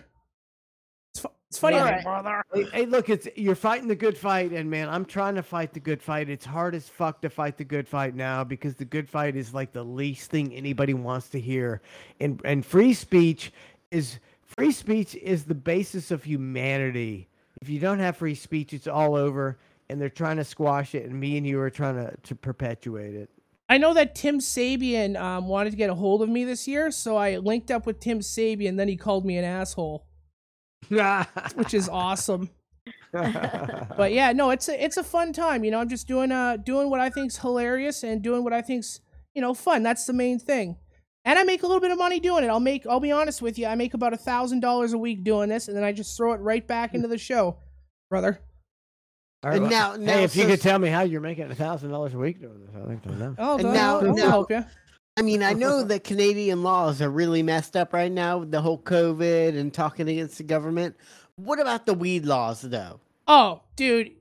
[1.13, 1.75] It's, fu- it's funny.
[1.77, 2.01] Yeah.
[2.01, 5.43] how- Hey, hey, look, it's you're fighting the good fight, and man, I'm trying to
[5.43, 6.29] fight the good fight.
[6.29, 9.53] It's hard as fuck to fight the good fight now because the good fight is
[9.53, 11.81] like the least thing anybody wants to hear,
[12.19, 13.51] and and free speech
[13.91, 17.27] is free speech is the basis of humanity.
[17.61, 19.57] If you don't have free speech, it's all over,
[19.89, 23.13] and they're trying to squash it, and me and you are trying to to perpetuate
[23.15, 23.29] it.
[23.71, 26.91] I know that Tim Sabian um, wanted to get a hold of me this year,
[26.91, 28.75] so I linked up with Tim Sabian.
[28.75, 30.05] Then he called me an asshole,
[31.55, 32.49] which is awesome.
[33.13, 35.63] But yeah, no, it's a it's a fun time.
[35.63, 38.61] You know, I'm just doing uh doing what I think's hilarious and doing what I
[38.61, 38.99] think's
[39.33, 39.83] you know fun.
[39.83, 40.75] That's the main thing.
[41.23, 42.47] And I make a little bit of money doing it.
[42.47, 43.67] I'll make I'll be honest with you.
[43.67, 46.33] I make about a thousand dollars a week doing this, and then I just throw
[46.33, 47.57] it right back into the show,
[48.09, 48.41] brother.
[49.43, 51.49] All right, And well, now- now, hey, if you could tell me how you're making
[51.49, 53.35] a thousand dollars a week doing this, I think to know.
[53.39, 54.63] Oh, And go now- I'll now- help you.
[55.17, 58.61] I mean, I know the Canadian laws are really messed up right now with the
[58.61, 60.95] whole COVID and talking against the government.
[61.37, 62.99] What about the weed laws, though?
[63.27, 64.11] Oh, dude,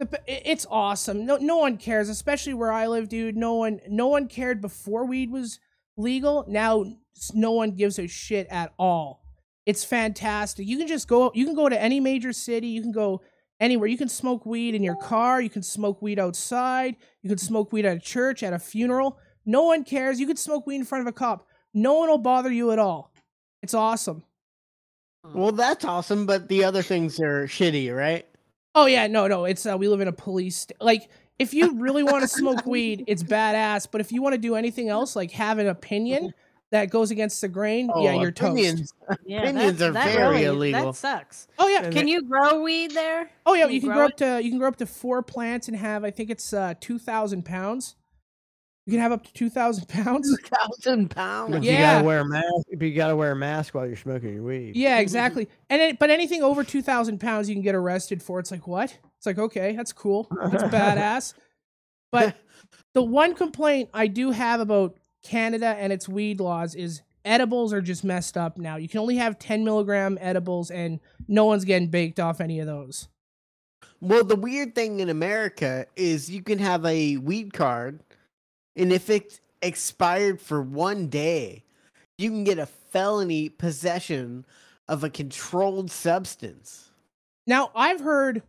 [0.00, 1.24] the p- i- it's awesome.
[1.24, 3.36] No, no one cares, especially where I live, dude.
[3.36, 5.60] No one, no one cared before weed was
[5.96, 6.44] legal.
[6.48, 6.84] Now,
[7.32, 9.22] no one gives a shit at all.
[9.66, 10.66] It's fantastic.
[10.66, 11.30] You can just go.
[11.34, 12.66] You can go to any major city.
[12.66, 13.22] You can go
[13.64, 13.88] anywhere.
[13.88, 15.40] You can smoke weed in your car.
[15.40, 16.96] You can smoke weed outside.
[17.22, 19.18] You can smoke weed at a church, at a funeral.
[19.46, 20.20] No one cares.
[20.20, 21.48] You could smoke weed in front of a cop.
[21.72, 23.12] No one will bother you at all.
[23.62, 24.22] It's awesome.
[25.32, 28.26] Well, that's awesome, but the other things are shitty, right?
[28.74, 29.46] Oh yeah, no, no.
[29.46, 31.08] It's uh, we live in a police st- like.
[31.36, 33.88] If you really want to smoke weed, it's badass.
[33.90, 36.32] But if you want to do anything else, like have an opinion,
[36.74, 39.20] that goes against the grain, yeah, Oh, you're opinions- toast.
[39.26, 40.86] Yeah, Opinions that, are that very really, illegal.
[40.92, 41.46] That sucks.
[41.58, 43.30] Oh yeah, Can you grow weed there?
[43.46, 44.12] Oh yeah, you can grow it?
[44.12, 46.74] up to you can grow up to four plants and have I think it's uh,
[46.80, 47.94] two thousand pounds.
[48.86, 50.36] You can have up to two thousand pounds.
[50.48, 51.52] Thousand pounds.
[51.52, 52.66] But you gotta wear a mask.
[52.70, 54.74] You gotta wear a mask while you're smoking your weed.
[54.76, 55.48] Yeah, exactly.
[55.70, 58.40] And it, but anything over two thousand pounds, you can get arrested for.
[58.40, 58.98] It's like what?
[59.18, 60.28] It's like okay, that's cool.
[60.50, 61.34] That's badass.
[62.12, 62.36] But
[62.94, 67.80] the one complaint I do have about Canada and its weed laws is edibles are
[67.80, 68.76] just messed up now.
[68.76, 72.66] You can only have ten milligram edibles, and no one's getting baked off any of
[72.66, 73.08] those.
[74.00, 78.00] Well, the weird thing in America is you can have a weed card,
[78.76, 81.64] and if it's expired for one day,
[82.18, 84.44] you can get a felony possession
[84.86, 86.90] of a controlled substance.
[87.46, 88.42] Now, I've heard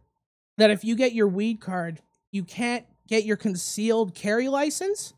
[0.58, 5.14] that if you get your weed card, you can't get your concealed carry license.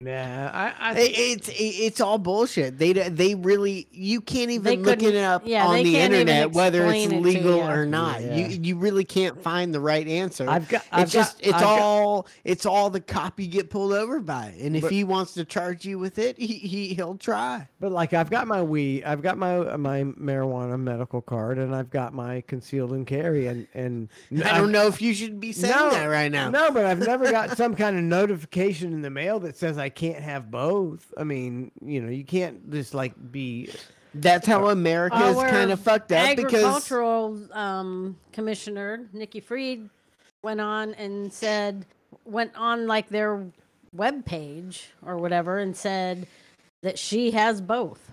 [0.00, 2.78] Nah, I, I It- it's it- it's all bullshit.
[2.78, 7.06] They they really you can't even look it up yeah, on the internet whether it's
[7.06, 8.22] explain it legal or not.
[8.22, 8.36] Yeah.
[8.36, 10.48] You you really can't find the right answer.
[10.48, 13.48] I've got- it's I've got- just it's I've got- all it's all the cop you
[13.48, 14.54] get pulled over by.
[14.60, 17.66] And if But- he wants to charge you with it, he, he he'll try.
[17.80, 21.90] But like I've got my weed, I've got my my marijuana medical card, and I've
[21.90, 24.08] got my concealed and carry, and and
[24.44, 26.50] I don't know if you should be saying No, that right now.
[26.50, 29.87] No, but I've never got some kind of notification in the mail that says I
[29.88, 31.12] can't have both.
[31.16, 33.70] I mean, you know, you can't just like be.
[34.14, 39.88] That's how America is Our kind of fucked up because agricultural um, commissioner Nikki Fried
[40.42, 41.84] went on and said
[42.24, 43.44] went on like their
[43.92, 46.26] web page or whatever and said
[46.82, 48.10] that she has both.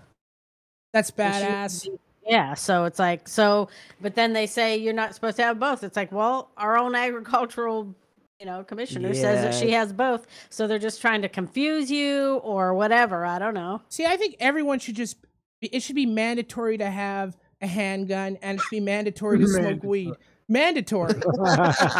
[0.92, 1.98] That's And she- badass.
[2.28, 3.68] Yeah, so it's like so,
[4.00, 5.84] but then they say you're not supposed to have both.
[5.84, 7.94] It's like, well, our own agricultural,
[8.40, 12.36] you know, commissioner says that she has both, so they're just trying to confuse you
[12.42, 13.24] or whatever.
[13.24, 13.82] I don't know.
[13.88, 15.16] See, I think everyone should just
[15.62, 19.82] it should be mandatory to have a handgun, and it should be mandatory to smoke
[19.82, 20.12] weed.
[20.48, 21.12] Mandatory.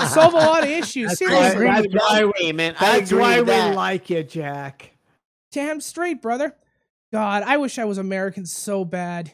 [0.08, 1.08] Solve a lot of issues.
[1.08, 1.64] That's Seriously.
[1.66, 3.74] why, that's why, Hey, man, that's why we that.
[3.74, 4.92] like you, Jack.
[5.50, 6.54] Damn straight, brother.
[7.12, 9.32] God, I wish I was American so bad.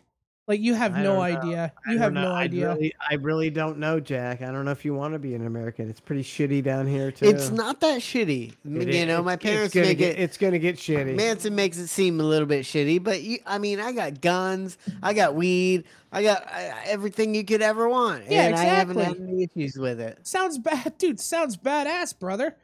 [0.52, 1.20] Like you have I no know.
[1.22, 1.72] idea.
[1.86, 2.24] You have know.
[2.24, 2.68] no I idea.
[2.74, 4.42] Really, I really don't know, Jack.
[4.42, 5.88] I don't know if you want to be an American.
[5.88, 7.24] It's pretty shitty down here too.
[7.24, 8.50] it's not that shitty.
[8.50, 10.20] It you is- know, my it's- parents it's gonna make get, it.
[10.20, 11.14] It's gonna get shitty.
[11.16, 14.76] Manson makes it seem a little bit shitty, but you, I mean, I got guns,
[15.02, 18.98] I got weed, I got uh, everything you could ever want, Yeah, and I haven't
[18.98, 20.18] had any issues with it.
[20.26, 21.18] Sounds bad, dude.
[21.18, 22.56] Sounds badass, brother.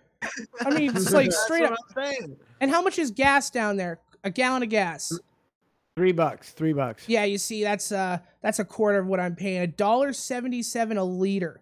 [0.60, 1.78] I mean, it's like That's straight what up.
[1.96, 2.36] I'm saying.
[2.60, 3.98] And how much is gas down there?
[4.24, 5.18] A gallon of gas.
[5.98, 6.52] Three bucks.
[6.52, 7.08] Three bucks.
[7.08, 9.62] Yeah, you see, that's uh, that's a quarter of what I'm paying.
[9.62, 11.60] A dollar seventy-seven a liter.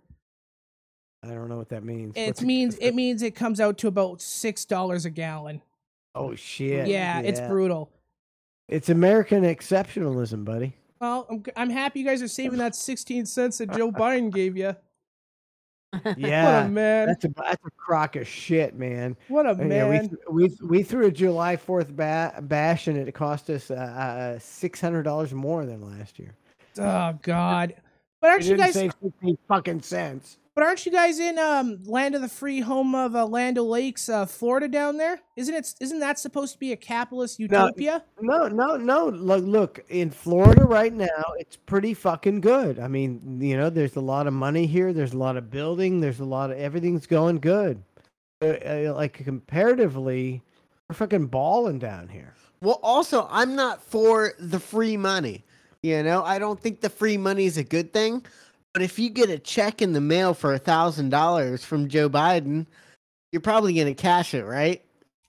[1.23, 2.13] I don't know what that means.
[2.17, 5.63] It What's means it means it comes out to about six dollars a gallon.
[6.15, 6.87] Oh shit.
[6.87, 7.91] Yeah, it's brutal.
[8.69, 10.75] It's American exceptionalism, buddy.
[11.01, 14.55] Well, I'm, I'm happy you guys are saving that sixteen cents that Joe Biden gave
[14.55, 14.77] you.
[16.17, 17.07] Yeah, what a man!
[17.09, 19.17] That's a that's a crock of shit, man.
[19.29, 20.09] What a Uh, yeah, we, man!
[20.09, 24.39] th- we we threw a July Fourth ba- bash, and it cost us uh, uh,
[24.39, 26.35] six hundred dollars more than last year.
[26.79, 27.75] Oh God!
[28.21, 28.75] But aren't you didn't guys?
[28.75, 30.39] save fifteen fucking cents.
[30.57, 34.09] But aren't you guys in um land of the free, home of uh, Land Lakes,
[34.09, 35.21] uh, Florida down there?
[35.37, 35.75] Isn't it?
[35.81, 38.03] Isn't that supposed to be a capitalist utopia?
[38.23, 39.09] No, no, no.
[39.11, 42.79] Look, look, in Florida right now, it's pretty fucking good.
[42.79, 44.95] I mean, you know, there's a lot of money here.
[44.95, 46.01] There's a lot of building.
[46.01, 47.83] There's a lot of everything's going good.
[48.41, 50.41] Uh, uh, like comparatively,
[50.89, 52.35] we're fucking balling down here.
[52.63, 55.45] Well, also, I'm not for the free money.
[55.83, 58.25] You know, I don't think the free money is a good thing.
[58.77, 62.11] But if you get a check in the mail for a thousand dollars from Joe
[62.11, 62.67] Biden,
[63.33, 64.85] you're probably gonna cash it, right?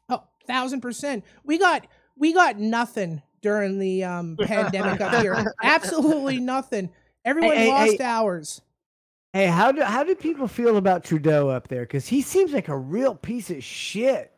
[0.09, 1.23] Oh, thousand percent.
[1.45, 1.87] We got
[2.17, 5.55] we got nothing during the um pandemic up here.
[5.63, 6.89] Absolutely nothing.
[7.23, 8.03] Everyone hey, lost hey.
[8.03, 8.61] hours.
[9.31, 11.83] Hey, how do how do people feel about Trudeau up there?
[11.83, 14.33] Because he seems like a real piece of shit.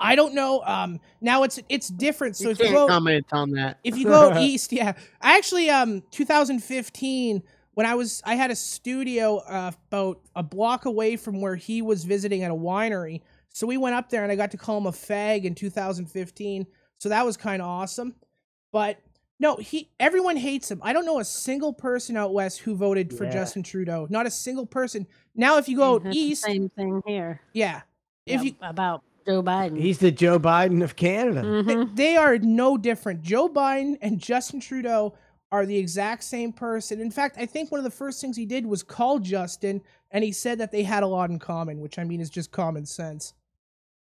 [0.00, 0.62] I don't know.
[0.64, 2.34] Um, now it's it's different.
[2.34, 3.78] So you if you can't go comment on that.
[3.84, 4.94] if you go east, yeah.
[5.20, 7.42] I actually um 2015
[7.78, 11.80] when I was I had a studio uh, about a block away from where he
[11.80, 13.20] was visiting at a winery.
[13.50, 16.66] So we went up there and I got to call him a fag in 2015.
[16.98, 18.16] So that was kind of awesome.
[18.72, 18.98] But
[19.38, 20.80] no, he everyone hates him.
[20.82, 23.30] I don't know a single person out west who voted for Yeah.
[23.30, 24.08] Justin Trudeau.
[24.10, 25.06] Not a single person.
[25.36, 27.42] Now if you go out east, same thing here.
[27.52, 27.82] yeah.
[28.26, 29.78] If If you about Joe Biden.
[29.78, 31.42] He's the Joe Biden of Canada.
[31.42, 31.94] Mhm.
[31.94, 33.22] they, they are no different.
[33.22, 35.14] Joe Biden and Justin Trudeau
[35.50, 37.00] are the exact same person.
[37.00, 39.80] In fact, I think one of the first things he did was call Justin
[40.10, 42.50] and he said that they had a lot in common, which I mean is just
[42.50, 43.34] common sense.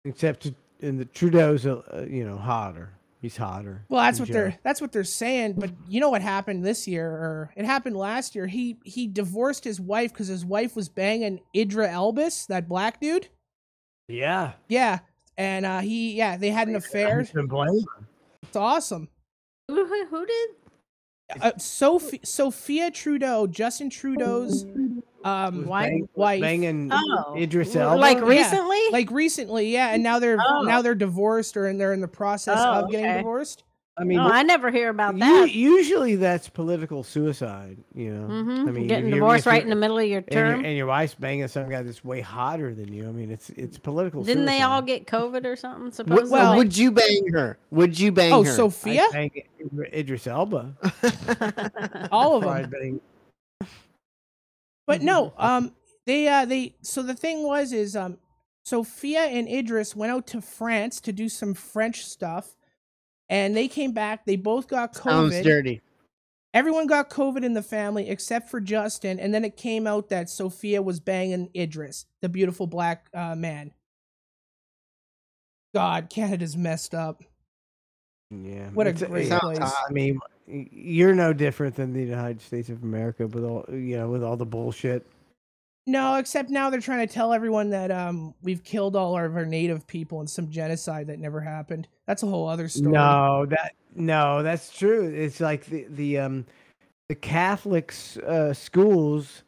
[0.05, 2.93] Except in the Trudeau's, uh, uh, you know, hotter.
[3.21, 3.87] He's hotter.
[3.89, 5.55] Well, that's than what they're that's what they're saying.
[5.55, 8.47] But you know what happened this year, or it happened last year.
[8.47, 13.29] He he divorced his wife because his wife was banging Idris Elba, that black dude.
[14.09, 14.53] Yeah.
[14.69, 14.99] Yeah,
[15.39, 17.25] and uh, he yeah they had an affair.
[17.25, 18.07] Can blame him.
[18.43, 19.09] It's awesome.
[19.69, 20.51] Who, who, who did?
[21.41, 24.65] Uh, Sophie, Sophia Trudeau, Justin Trudeau's
[25.25, 25.89] um Wife?
[25.91, 26.41] Bang- wife.
[26.41, 27.35] banging Oh.
[27.37, 27.99] Idris Elba.
[28.01, 28.81] like Yeah, recently?
[28.93, 30.63] like recently, yeah, and now they're Oh.
[30.63, 33.17] now they're divorced or and they're in the process Oh, of getting okay.
[33.19, 33.65] divorced.
[33.97, 35.53] I mean, oh, I never hear about u- that.
[35.53, 37.79] usually that's political suicide.
[37.95, 38.69] You know, Mhm.
[38.69, 40.45] I mean, Getting if you're- divorced right you're- in the middle of your and your-
[40.57, 40.65] term.
[40.65, 43.09] and your wife's banging some guy that's way hotter than you.
[43.09, 44.25] I mean, it's it's political.
[44.25, 45.85] Didn't they all get COVID or something?
[45.85, 46.31] Would, Supposedly.
[46.33, 47.57] Well- would you bang her?
[47.71, 48.51] Would you bang Oh, her?
[48.53, 49.31] Sophia, I'd bang
[49.93, 50.75] Idris Elba.
[52.11, 52.71] all of them.
[52.71, 53.01] Bang-
[54.89, 55.73] But no, um,
[56.05, 58.19] they uh they so the thing was is um
[58.65, 62.57] Sophia and Idris went out to France to do some French stuff,
[63.29, 64.27] and they came back.
[64.27, 65.03] They both got COVID.
[65.33, 65.81] Sounds dirty.
[66.53, 70.31] Everyone got COVID in the family except for Justin, and then it came out that
[70.31, 73.73] Sophia was banging Idris, the beautiful black uh, man.
[75.75, 77.23] God, Canada's messed up.
[78.31, 79.59] Yeah, What a it's- great it's- place.
[79.61, 84.09] I mean, you're no different than the United States of America with all you know
[84.11, 85.07] with all the bullshit.
[85.87, 89.45] No, except now they're trying to tell everyone that um we've killed all of our
[89.45, 91.89] native people in some genocide that never happened.
[92.07, 92.93] That's a whole other story.
[92.93, 95.13] No, that no, that's true.
[95.15, 96.47] It's like the the um
[97.09, 99.43] the Catholics uh, schools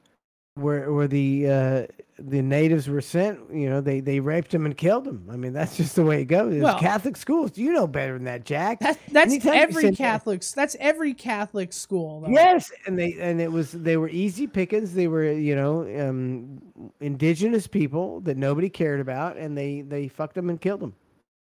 [0.56, 1.86] where where the uh,
[2.18, 3.38] the natives were sent.
[3.52, 5.28] You know, they they raped them and killed them.
[5.30, 6.54] I mean, that's just the way it goes.
[6.54, 7.56] It's Well- Catholic schools.
[7.56, 8.80] You know better than that, Jack.
[8.80, 10.52] That's that's Anytime every send- Catholic's.
[10.54, 12.22] That's every Catholic school.
[12.22, 12.30] Though.
[12.30, 14.94] Yes, and they and it was they were easy pickings.
[14.94, 16.60] They were you know um,
[17.00, 20.94] indigenous people that nobody cared about, and they they fucked them and killed them.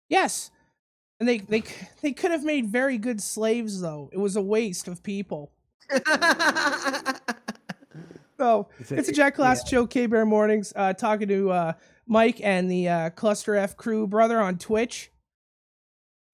[0.09, 0.51] Yes,
[1.19, 1.63] and they they
[2.01, 4.09] they could have made very good slaves though.
[4.11, 5.51] It was a waste of people.
[8.37, 11.73] So It's a- it's a Jack Class Show, K Bear Mornings, uh, talking to uh,
[12.07, 15.11] Mike and the uh, Cluster F crew brother on Twitch.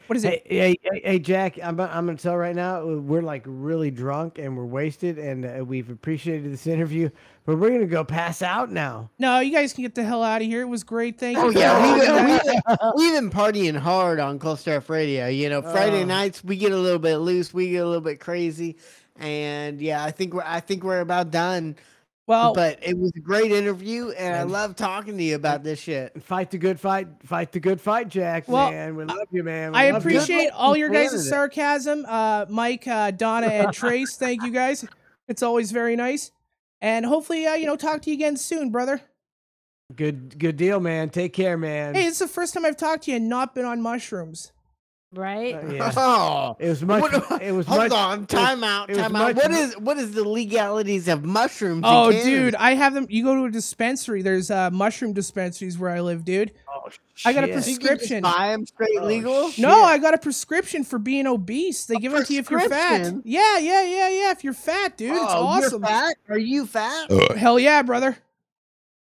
[0.08, 0.42] What is it?
[0.46, 3.44] Hey, hey, hey, hey, Jack, I'm, I'm going to tell right now, uh, we're like
[3.46, 7.10] really drunk and we're wasted, and uh, we've appreciated this interview,
[7.46, 9.10] but we're going to go pass out now.
[9.20, 10.64] No, you guys can get the hell out of here.
[10.64, 11.18] It was great.
[11.18, 11.44] Thank you.
[11.44, 15.28] Oh for yeah, we've been, we've, been, we've been partying hard on Cluster F Radio.
[15.28, 16.06] You know, Friday Oh.
[16.06, 18.78] nights we get a little bit loose, we get a little bit crazy,
[19.22, 21.76] and yeah, I think we're I think we're about done.
[22.28, 25.80] Well, but it was a great interview, and I love talking to you about this
[25.80, 26.22] shit.
[26.24, 27.08] Fight the good fight.
[27.24, 28.96] Fight the good fight, Jack, Well, man.
[28.96, 29.74] We love you, man.
[29.74, 30.12] We I love you.
[30.12, 32.06] appreciate all your guys' sarcasm.
[32.08, 34.16] Uh, Mike, uh, Donna, and Trace.
[34.16, 34.86] Thank you guys.
[35.28, 36.32] It's always very nice.
[36.80, 39.02] And hopefully, uh, you know, talk to you again soon, brother.
[39.94, 41.10] Good, good deal, man.
[41.10, 41.96] Take care, man.
[41.96, 44.54] Hey, it's the first time I've talked to you and not been on mushrooms.
[45.14, 45.56] Right?
[45.56, 45.92] Uh, yeah.
[45.98, 47.02] Oh, It was much.
[47.02, 49.36] What- it was hold much, on, it was- time out, it was time out.
[49.36, 51.84] much What mo- is what is the legalities of mushrooms?
[51.86, 52.24] Oh, Canada?
[52.30, 53.08] dude, I have them.
[53.10, 54.22] You go to a dispensary.
[54.22, 56.54] There's uh, mushroom dispensaries where I live, dude.
[56.74, 56.90] Oh,
[57.26, 57.52] I got a prescription.
[57.52, 58.22] You can just prescription.
[58.24, 59.50] buy 'em straight Oh, legal.
[59.50, 59.60] shit.
[59.64, 61.86] No, I got a prescription for being obese.
[61.88, 63.14] They give it to you if you're fat.
[63.26, 64.32] Yeah, yeah, yeah, yeah.
[64.32, 65.82] If you're fat, dude, it's Oh, you're awesome.
[65.84, 66.16] fat?
[66.30, 67.12] Are you fat?
[67.36, 68.18] Hell yeah, brother.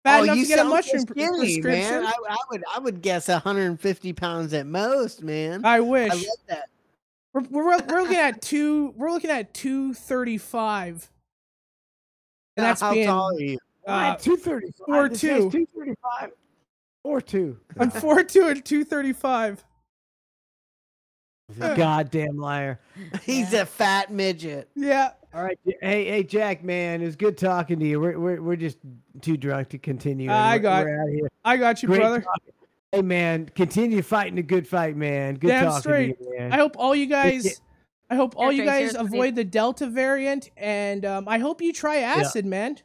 [0.03, 1.71] Fat oh, enough you to get a sound so mushroom pr- skinny, prescription.
[1.71, 2.05] man.
[2.05, 5.65] I, I would I would guess 150 pounds at most, man.
[5.65, 6.11] I wish.
[6.11, 6.69] I love that.
[7.33, 8.93] We're, we're, we're looking at two.
[8.95, 11.09] We're looking at two thirty five.
[12.57, 13.57] And that's How being tall are you?
[13.85, 14.85] uh, two thirty five.
[14.85, 15.51] four two.
[15.51, 16.31] Two thirty five.
[17.03, 17.57] Four two.
[17.77, 19.63] I'm four two and two thirty five.
[21.57, 22.79] Goddamn liar.
[23.23, 24.69] He's a fat midget.
[24.75, 25.11] Yeah.
[25.33, 25.59] All right.
[25.65, 27.99] Hey, hey, Jack, man, it was good talking to you.
[27.99, 28.77] We're we're, we're just
[29.21, 30.29] too drunk to continue.
[30.31, 31.29] I we're- got- we're out here.
[31.45, 32.21] I got you, Great brother.
[32.21, 32.53] talking.
[32.91, 35.35] Hey, man, continue fighting a good fight, man.
[35.35, 36.17] Good Damn talking straight.
[36.17, 36.51] to you, man.
[36.53, 37.61] I hope all you guys.
[38.09, 41.97] I hope all you guys avoid the Delta variant, and um, I hope you try
[41.97, 42.77] acid, man.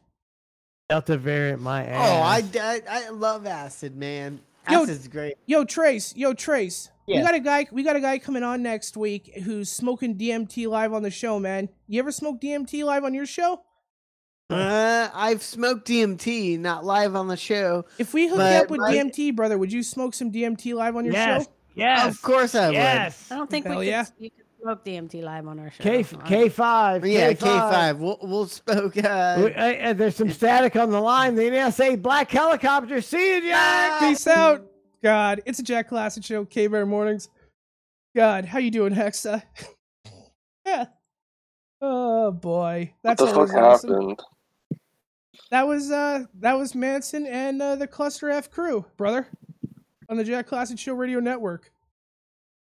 [0.90, 2.10] Delta variant, my ass.
[2.10, 4.40] Oh, I, I I love acid, man.
[4.70, 5.36] Yo, Acid's great.
[5.46, 6.14] Yo, Trace.
[6.14, 6.90] Yo, Trace.
[7.06, 7.66] We got a guy.
[7.70, 11.38] We got a guy coming on next week who's smoking DMT live on the show,
[11.38, 11.68] man.
[11.86, 13.60] You ever smoke DMT live on your show?
[14.50, 17.84] Uh, I've smoked DMT, not live on the show.
[17.98, 20.96] If we hook But up with my- DMT, brother, would you smoke some DMT live
[20.96, 21.50] on your yes, show?
[21.74, 22.74] yes, Of course I would.
[22.74, 23.30] yes.
[23.30, 24.04] I don't think Hell we yeah.
[24.04, 25.82] could, you could smoke DMT live on our show.
[25.82, 27.06] K K five.
[27.06, 27.98] Yeah, K five.
[27.98, 28.96] We'll we'll smoke.
[28.98, 31.34] Uh, Hey, hey, there's some static on the line.
[31.34, 33.00] The NSA black helicopter.
[33.00, 34.00] See you, Jack.
[34.00, 34.66] Peace out.
[35.04, 36.46] God, it's a Jack Klassen show.
[36.46, 37.28] K Bear Mornings.
[38.16, 39.42] God, how you doing, Hexa?
[40.66, 40.86] yeah.
[41.82, 43.90] Oh boy, What that's the fuck awesome.
[43.90, 44.20] happened?
[45.50, 49.28] That was uh that was Manson and uh, the Cluster F crew, brother,
[50.08, 51.70] on the Jack Klassen Show Radio Network.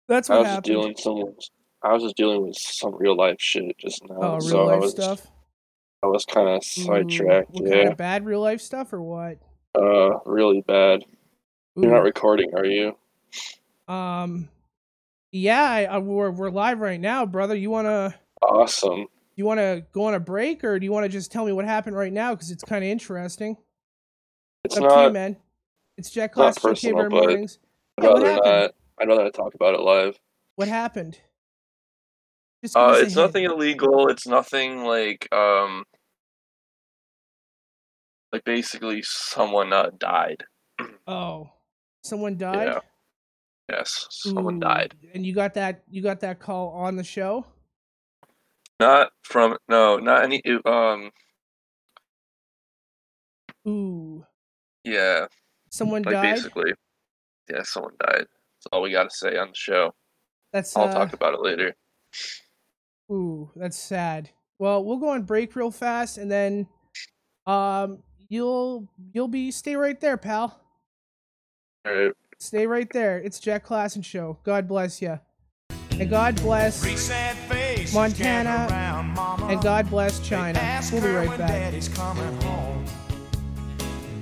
[0.08, 0.66] That's what I what was happened.
[0.66, 1.36] just dealing some.
[1.84, 4.16] I was just dealing with some real life shit just now.
[4.22, 5.28] Oh, real so I life was, stuff.
[6.02, 7.50] I was kind of sidetracked.
[7.52, 7.76] What yeah.
[7.76, 9.38] kind of bad real life stuff or what?
[9.76, 11.04] Uh, really bad.
[11.76, 12.96] You're not recording, are you?
[13.88, 14.50] Um,
[15.32, 17.56] yeah, I, I, we're we're live right now, brother.
[17.56, 19.08] You wanna Awesome.
[19.36, 21.96] you wanna go on a break, or do you wanna just tell me what happened
[21.96, 22.34] right now?
[22.36, 23.58] Because it's kind of interesting.
[24.64, 25.38] It's up to you, not- man.
[25.98, 27.60] It's Jack Not Class K personal, Bear but Mornings.
[27.98, 28.52] I'd Yeah, what rather happened?
[28.54, 28.72] not.
[29.00, 30.20] I'd rather not talk about it live.
[30.56, 31.20] What happened?
[32.64, 33.16] Just Uh, it's hint.
[33.16, 34.08] nothing illegal.
[34.10, 35.86] It's nothing like um,
[38.32, 40.44] like basically someone uh, died.
[41.08, 41.50] Oh,
[42.02, 42.68] someone died.
[42.68, 42.80] Yeah.
[43.70, 44.96] Yes, someone Ooh, died.
[45.14, 47.46] And you got that you got that call on the show?
[48.80, 50.42] Not from no, not any.
[50.66, 51.12] Um,
[53.68, 54.26] Ooh,
[54.84, 55.28] yeah.
[55.70, 56.36] someone like died.
[56.36, 56.74] basically,
[57.50, 58.26] yeah, someone died.
[58.26, 59.94] That's all we got to say on the show.
[60.52, 61.74] That's I'll uh, talk about it later.
[63.12, 64.30] Ooh, that's sad.
[64.60, 66.68] Well, we'll go on break real fast, and then
[67.46, 70.61] um, you'll you'll be stay right there, pal.
[71.86, 72.12] All right.
[72.38, 73.18] Stay right there.
[73.18, 74.38] It's Jack Klassen show.
[74.44, 75.20] God bless you,
[75.92, 76.84] and God bless
[77.94, 78.68] Montana,
[79.50, 80.60] and God bless China.
[80.92, 81.50] We'll be right back.
[81.50, 82.86] Daddy's coming home.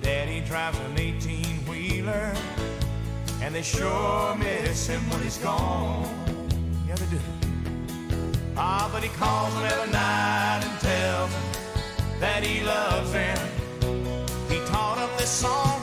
[0.01, 2.33] Daddy drives an 18 wheeler,
[3.41, 6.07] and they sure miss him when he's gone.
[6.87, 7.19] Yeah, they do.
[8.57, 13.37] Ah, but he calls them every night and tells them that he loves them.
[14.49, 15.78] He taught them this song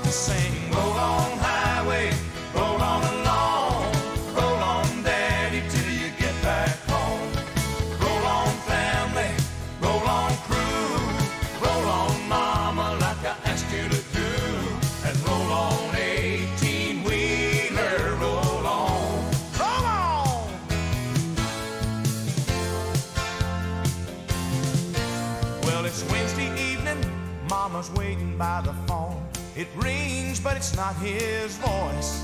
[28.38, 29.26] by the phone.
[29.56, 32.22] It rings, but it's not his voice.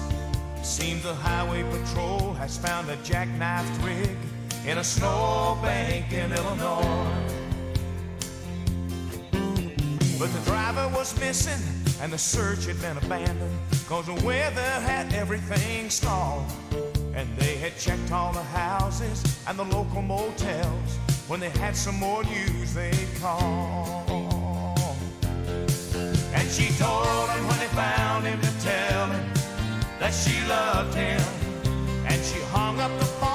[0.62, 4.16] Seems the highway patrol has found a jackknifed rig
[4.66, 7.08] in a snowbank in Illinois.
[10.18, 11.60] But the driver was missing
[12.00, 13.58] and the search had been abandoned
[13.88, 16.46] cause the weather had everything stalled.
[17.14, 20.98] And they had checked all the houses and the local motels.
[21.28, 24.01] When they had some more news, they'd call.
[26.52, 29.32] She told him when they found him to tell him
[29.98, 31.22] that she loved him.
[32.06, 33.31] And she hung up the phone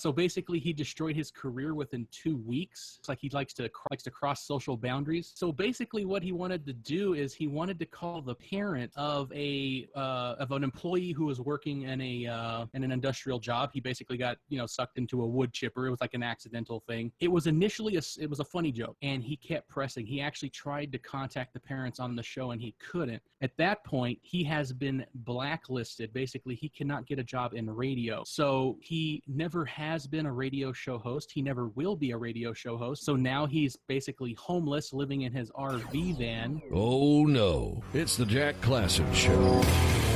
[0.00, 2.96] so basically he destroyed his career within two weeks.
[2.98, 5.32] It's like he likes to likes to cross social boundaries.
[5.34, 9.32] So basically, what he wanted to do is he wanted to call the parent of
[9.32, 13.70] a uh, of an employee who was working in a uh, in an industrial job.
[13.72, 15.86] He basically got you know sucked into a wood chipper.
[15.86, 17.12] It was like an accidental thing.
[17.20, 20.06] It was initially a it was a funny joke, and he kept pressing.
[20.06, 23.22] He actually tried to contact the parents on the show, and he couldn't.
[23.42, 26.12] At that point, he has been blacklisted.
[26.12, 28.22] Basically, he cannot get a job in radio.
[28.24, 31.32] So he never has been a radio show host.
[31.32, 33.04] He never will be a radio show host.
[33.04, 36.62] So now he's basically homeless, living in his RV van.
[36.72, 40.09] Oh no, it's the Jack Klassen Show.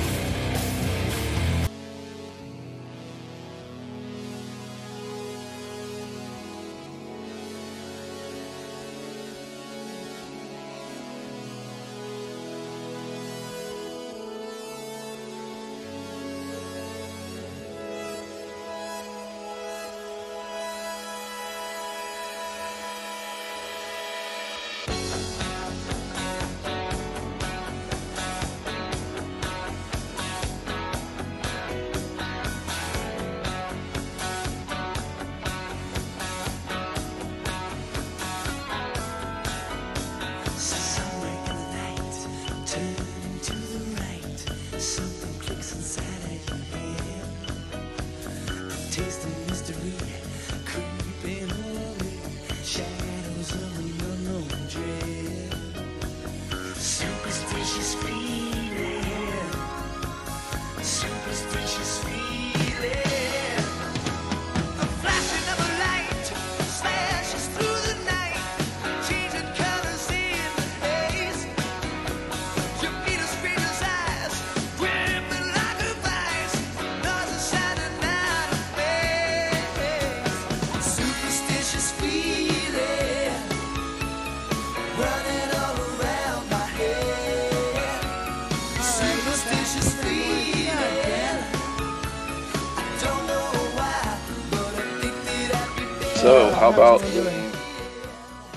[96.24, 97.52] So, how about them,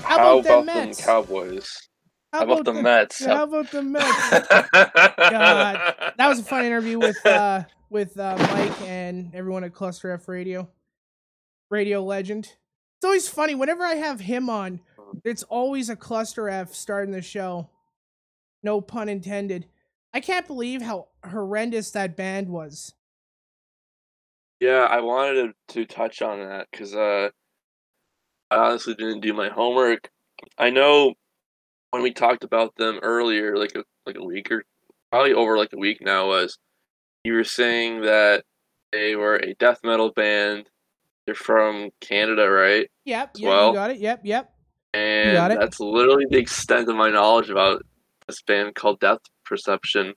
[0.02, 1.88] how, about, them Cowboys?
[2.32, 3.22] How, about, the Mets?
[3.22, 4.30] How about the Mets?
[4.72, 10.12] God, that was a fun interview with uh, with uh, Mike and everyone at Cluster
[10.12, 10.70] F Radio,
[11.68, 12.44] radio legend.
[12.46, 14.80] It's always funny whenever I have him on.
[15.28, 17.70] It's always a Cluster F starting the show.
[18.62, 19.66] No pun intended.
[20.12, 22.94] I can't believe how horrendous that band was.
[24.60, 27.28] Yeah, I wanted to, to touch on that because uh,
[28.50, 30.10] I honestly didn't do my homework.
[30.56, 31.14] I know
[31.90, 34.64] when we talked about them earlier, like a like a week or
[35.10, 36.58] probably over like a week now, was
[37.22, 38.44] you were saying that
[38.92, 40.68] they were a death metal band.
[41.26, 42.88] They're from Canada, right?
[43.04, 43.98] Yep, yep, well, you got it.
[43.98, 44.52] Yep, yep.
[44.94, 47.84] And that's literally the extent of my knowledge about
[48.26, 50.14] this band called Death Perception.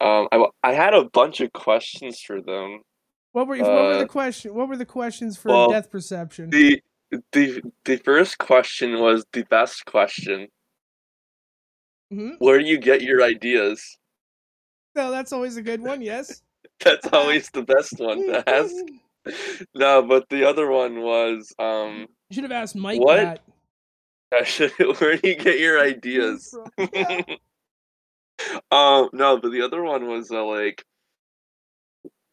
[0.00, 2.82] Um, I I had a bunch of questions for them.
[3.32, 4.54] What were what were Uh, the question?
[4.54, 6.50] What were the questions for well, Death Perception?
[6.50, 6.82] The
[7.32, 10.48] the the first question was the best question.
[12.12, 12.36] Mhm.
[12.38, 13.98] Where do you get your ideas?
[14.94, 16.00] No, that's always a good one.
[16.02, 16.42] Yes.
[16.84, 18.74] That's always the best one to ask.
[19.74, 23.16] No, but the other one was um You should have asked Mike What?
[23.16, 23.40] that.
[24.44, 26.54] Should, where do you get your ideas?
[28.70, 30.84] um no, but the other one was uh, like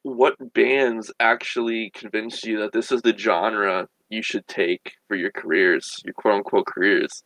[0.04, 5.32] what bands actually convinced you that this is the genre you should take for your
[5.32, 7.24] careers, your quote unquote careers?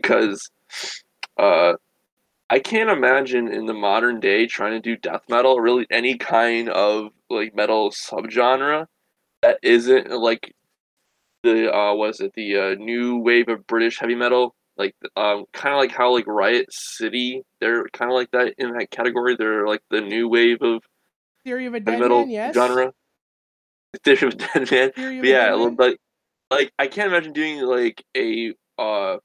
[0.00, 0.50] Because
[1.36, 1.74] uh
[2.50, 6.16] I can't imagine in the modern day trying to do death metal or really any
[6.16, 8.86] kind of like metal subgenre
[9.42, 10.54] that isn't like
[11.44, 15.74] the uh was it the uh, new wave of British heavy metal like um kind
[15.74, 19.66] of like how like Riot City they're kind of like that in that category they're
[19.66, 20.82] like the new wave of
[21.44, 22.30] Theory of a Dead metal Man.
[22.30, 22.54] Yes.
[22.54, 22.92] genre
[24.02, 25.76] Theory of a Dead Man but yeah Dead Man?
[25.76, 25.98] like
[26.50, 29.18] like I can't imagine doing like a uh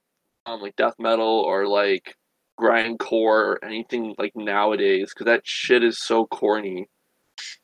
[0.45, 2.15] um like death metal or like
[2.59, 6.87] grindcore or anything like nowadays because that shit is so corny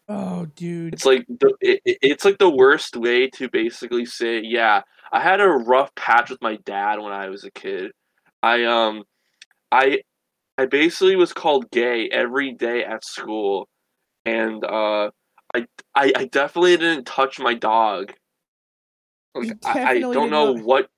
[0.08, 0.94] Oh, dude.
[0.94, 4.82] it's like the it, it- it's like the worst way to basically say, yeah,
[5.12, 7.92] I had a rough patch with my dad when I was a kid.
[8.44, 9.04] I um
[9.72, 10.02] I
[10.58, 13.68] I basically was called gay every day at school.
[14.26, 15.12] And uh
[15.56, 18.14] I I, I definitely didn't touch my dog.
[19.34, 20.64] Like I, I don't know not.
[20.66, 20.90] what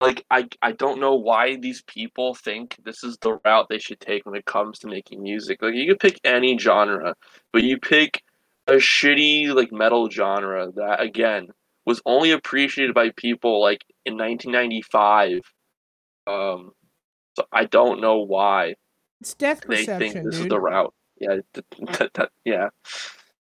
[0.00, 4.00] like I I don't know why these people think this is the route they should
[4.00, 5.60] take when it comes to making music.
[5.60, 7.14] Like you could pick any genre,
[7.52, 8.22] but you pick
[8.66, 11.48] a shitty like metal genre that again
[11.84, 15.40] was only appreciated by people like in 1995.
[16.26, 16.72] Um,
[17.34, 18.74] so I don't know why
[19.20, 20.94] It's Death perception they think this is the route.
[21.20, 21.66] Yeah, th-
[21.98, 22.68] th- th- yeah.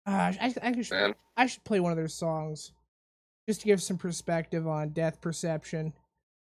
[0.06, 1.14] Ah, I, I, should, Man.
[1.36, 2.72] I should play one of their songs
[3.48, 5.92] just to give some perspective on Death Perception.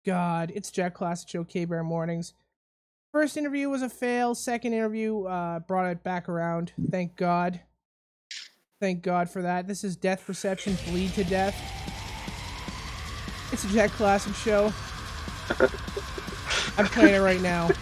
[0.04, 2.34] God, it's Jack Klassen Show, K Bear Mornings.
[3.12, 4.34] First interview was a fail.
[4.34, 6.72] Second interview uh, brought it back around.
[6.90, 7.60] Thank God.
[8.80, 9.68] Thank God for that.
[9.68, 11.54] This is Death Perception, Bleed to Death.
[13.52, 14.72] It's a Jack Klassen Show.
[16.78, 17.66] I'm playing it right now.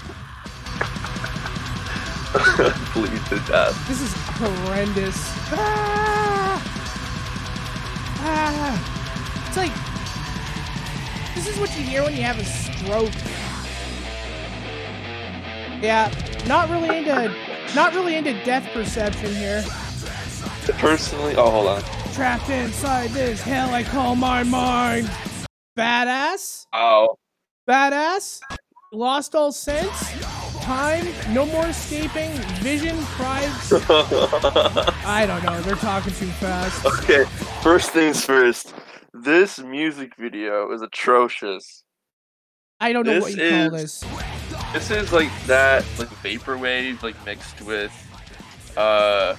[2.92, 3.88] Bleed to death.
[3.88, 5.16] This is horrendous.
[5.52, 6.60] Ah!
[8.18, 9.46] Ah!
[9.48, 9.89] It's like
[11.40, 13.10] this is what you hear when you have a stroke.
[15.82, 16.12] Yeah,
[16.46, 17.34] not really into
[17.74, 19.64] not really into death perception here.
[20.76, 21.82] Personally, oh hold on.
[22.12, 25.10] Trapped inside this hell I call my mind.
[25.78, 26.66] Badass?
[26.74, 27.16] Oh,
[27.66, 28.40] Badass?
[28.92, 30.12] Lost all sense?
[30.60, 31.06] Time?
[31.32, 32.32] No more escaping?
[32.60, 32.98] Vision?
[33.16, 33.48] Pride?
[35.06, 35.58] I don't know.
[35.62, 36.84] They're talking too fast.
[36.84, 37.24] okay.
[37.62, 38.74] First things first.
[39.22, 41.84] This music video is atrocious.
[42.80, 44.04] I don't know This what you call is- this.
[44.72, 47.92] This is like that, like vaporwave, like mixed with,
[48.76, 49.34] uh,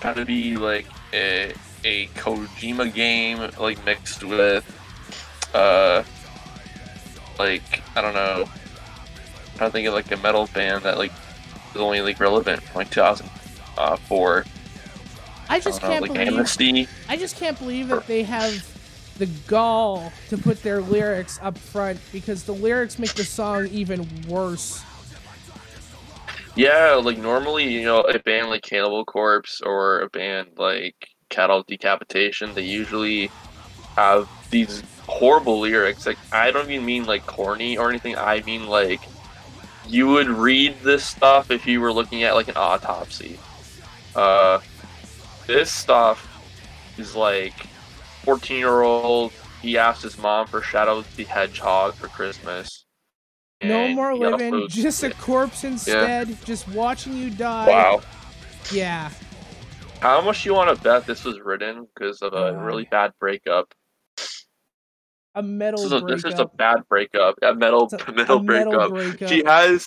[0.00, 1.54] trying to be like a
[1.84, 4.64] a Kojima game, like mixed with,
[5.54, 6.02] uh,
[7.38, 8.44] like I don't know.
[8.48, 11.12] I'm trying to think of like a metal band that like
[11.74, 14.44] is only like relevant from like 2004.
[15.48, 16.28] I just I don't know, can't like believe.
[16.28, 16.88] Amnesty.
[17.08, 18.75] I just can't believe that they have
[19.18, 24.08] the gall to put their lyrics up front because the lyrics make the song even
[24.28, 24.82] worse.
[26.54, 30.94] Yeah, like normally, you know, a band like Cannibal Corpse or a band like
[31.28, 33.30] Cattle Decapitation, they usually
[33.94, 36.06] have these horrible lyrics.
[36.06, 38.16] Like, I don't even mean like corny or anything.
[38.16, 39.00] I mean like
[39.86, 43.38] you would read this stuff if you were looking at like an autopsy.
[44.14, 44.60] Uh,
[45.46, 46.26] this stuff
[46.98, 47.66] is like
[48.26, 52.84] 14 year old he asked his mom for Shadow the Hedgehog for Christmas.
[53.62, 57.68] No more living, also- just a corpse instead, just watching you die.
[57.68, 58.02] Wow.
[58.72, 59.10] Yeah.
[60.00, 63.72] How much you want to bet this was written because of a really bad breakup?
[65.36, 66.22] A metal This is a, breakup.
[66.22, 67.36] this is a bad breakup.
[67.42, 68.90] A metal a- metal, a metal breakup.
[68.90, 69.28] breakup.
[69.28, 69.86] She has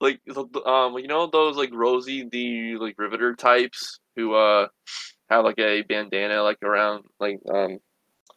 [0.00, 0.20] like
[0.66, 4.68] um you know those like Rosie the like Riveter types who uh
[5.30, 7.78] have like a bandana like around like um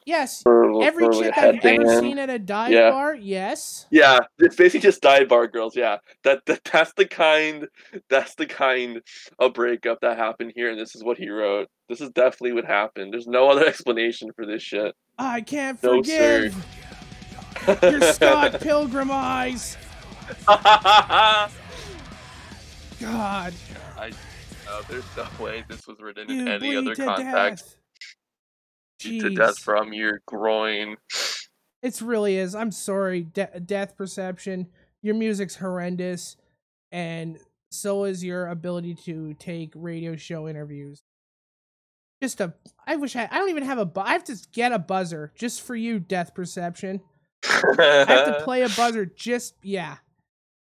[0.04, 0.42] Yes.
[0.42, 2.90] for- Every for, chick I've ever seen at a dive Yeah.
[2.90, 3.86] bar, yes.
[3.92, 5.76] Yeah, it's basically just dive bar girls.
[5.76, 7.68] Yeah, that, that that's the kind
[8.10, 9.02] that's the kind
[9.38, 11.68] of breakup that happened here, and this is what he wrote.
[11.88, 13.14] This is definitely what happened.
[13.14, 14.96] There's no other explanation for this shit.
[15.20, 16.50] I can't No, sir.
[16.50, 19.78] forgive your Scott Pilgrim eyes.
[23.00, 23.54] God,
[23.98, 24.12] I
[24.72, 27.66] uh, there's no way this was written you in any other context.
[27.66, 27.78] death.
[29.22, 30.96] To death from your groin.
[31.82, 32.54] It really is.
[32.54, 34.68] I'm sorry, De- Death Perception.
[35.02, 36.38] Your music's horrendous,
[36.92, 37.40] and
[37.72, 41.02] so is your ability to take radio show interviews.
[42.22, 42.54] Just a.
[42.86, 43.28] I wish I.
[43.32, 43.86] I don't even have a.
[43.86, 47.02] Bu- I have to get a buzzer just for you, Death Perception.
[47.44, 49.56] I have to play a buzzer just.
[49.64, 49.96] Yeah.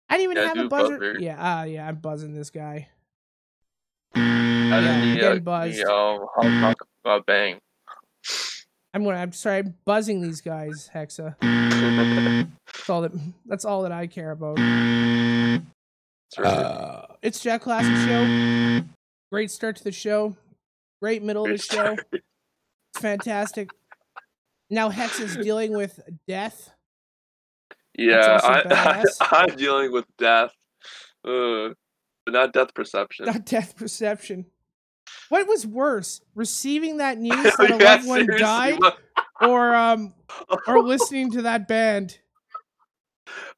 [0.09, 0.97] I didn't even Yeah, have a buzzer.
[0.99, 1.17] buzzer.
[1.21, 1.37] Yeah.
[1.39, 1.87] Ah, yeah.
[1.87, 2.89] I'm buzzing this guy.
[4.73, 5.79] And Yeah, then I'm the, getting buzzed.
[5.79, 7.59] the um, Hong Kong uh, bang.
[8.95, 9.17] I'm gonna.
[9.17, 9.59] I'm sorry.
[9.59, 11.37] I'm buzzing these guys, Hexa.
[11.41, 13.13] That's all that.
[13.47, 14.59] That's all that I care about.
[16.39, 18.87] Uh, it's Jack Klassen Show.
[19.31, 20.37] Great start to the show.
[21.01, 21.63] Great middle of the Great
[22.13, 22.21] show.
[22.97, 23.71] Fantastic.
[24.71, 26.71] Now Hex is dealing with death.
[27.99, 30.53] Yeah, I, I, I'm dealing with death,
[31.27, 31.69] uh,
[32.25, 33.27] but not death perception.
[33.27, 34.47] Not death perception.
[35.33, 38.79] What was worse, receiving that news that a Yeah, loved one died,
[39.41, 40.13] or um,
[40.67, 42.19] or listening to that band?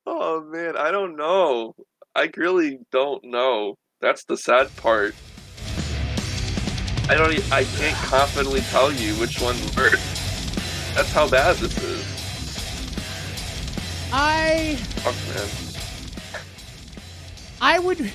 [0.06, 1.74] Oh man, I don't know.
[2.14, 3.74] I really don't know.
[4.00, 5.16] That's the sad part.
[7.08, 7.32] I don't.
[7.52, 10.94] I can't confidently tell you which one worse.
[10.94, 12.06] That's how bad this is.
[14.12, 15.48] I Fuck man.
[17.60, 18.12] I would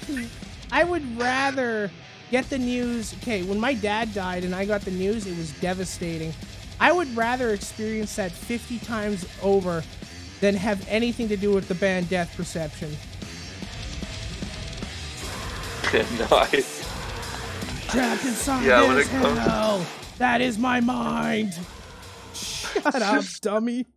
[0.71, 1.91] I would rather
[2.31, 3.13] get the news.
[3.21, 6.33] Okay, when my dad died and I got the news, it was devastating.
[6.79, 9.83] I would rather experience that 50 times over
[10.39, 12.95] than have anything to do with the band Death Perception.
[16.31, 16.87] nice.
[17.89, 19.85] Trapped inside Yeah, this hell.
[20.19, 21.57] That is my mind.
[22.33, 23.87] Shut up, dummy.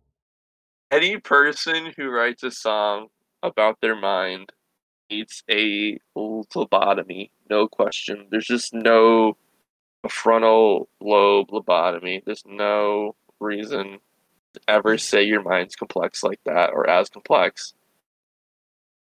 [0.91, 3.07] Any person who writes a song
[3.41, 4.51] about their mind
[5.13, 8.27] needs a lobotomy, no question.
[8.29, 9.37] There's just no
[10.09, 12.23] frontal lobe lobotomy.
[12.25, 13.99] There's no reason
[14.53, 17.73] to ever say your mind's complex like that or as complex.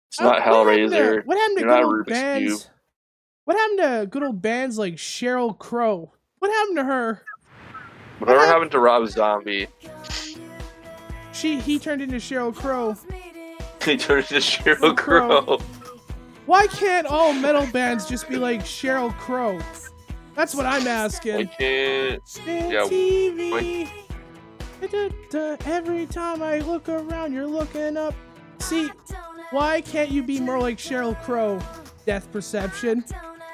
[0.09, 1.25] It's not Uh, what happened to- Hellraiser.
[1.25, 2.63] What happened to You're good old bands?
[2.63, 2.73] Cube.
[3.45, 6.11] What happened to good old bands like Sheryl Crow?
[6.39, 7.23] What happened to her?
[8.19, 9.67] Whatever happened to Rob Zombie?
[11.33, 12.95] She he turned into Sheryl Crow.
[13.83, 15.41] He turned into Sheryl Crow.
[15.43, 15.59] Crow.
[16.45, 19.59] Why can't all metal bands just be like Sheryl Crow?
[20.35, 21.47] That's what I'm I asking.
[21.47, 22.21] can't.
[22.45, 22.85] Yeah.
[22.87, 23.89] TV.
[25.65, 28.13] Every time I look around, you're looking up.
[28.59, 28.89] See,
[29.51, 31.59] why can't you be more like Sheryl Crow?
[32.05, 33.03] Death Perception.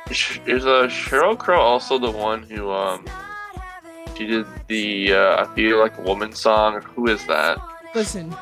[0.10, 3.06] Is uh, Sheryl Crow also the one who um
[4.18, 6.82] she did the uh, I feel like a woman song?
[6.82, 7.58] Who is that?
[7.96, 8.36] Listen.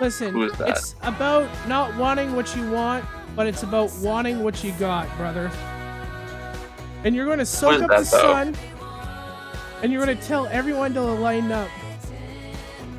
[0.00, 0.32] Listen.
[0.32, 0.70] Who is that?
[0.70, 3.04] It's about not wanting what you want,
[3.38, 5.48] but it's about wanting what you got, brother.
[7.04, 8.32] And you're going to soak up that, the though?
[8.32, 8.56] sun,
[9.80, 11.70] and you're going to tell everyone to line up.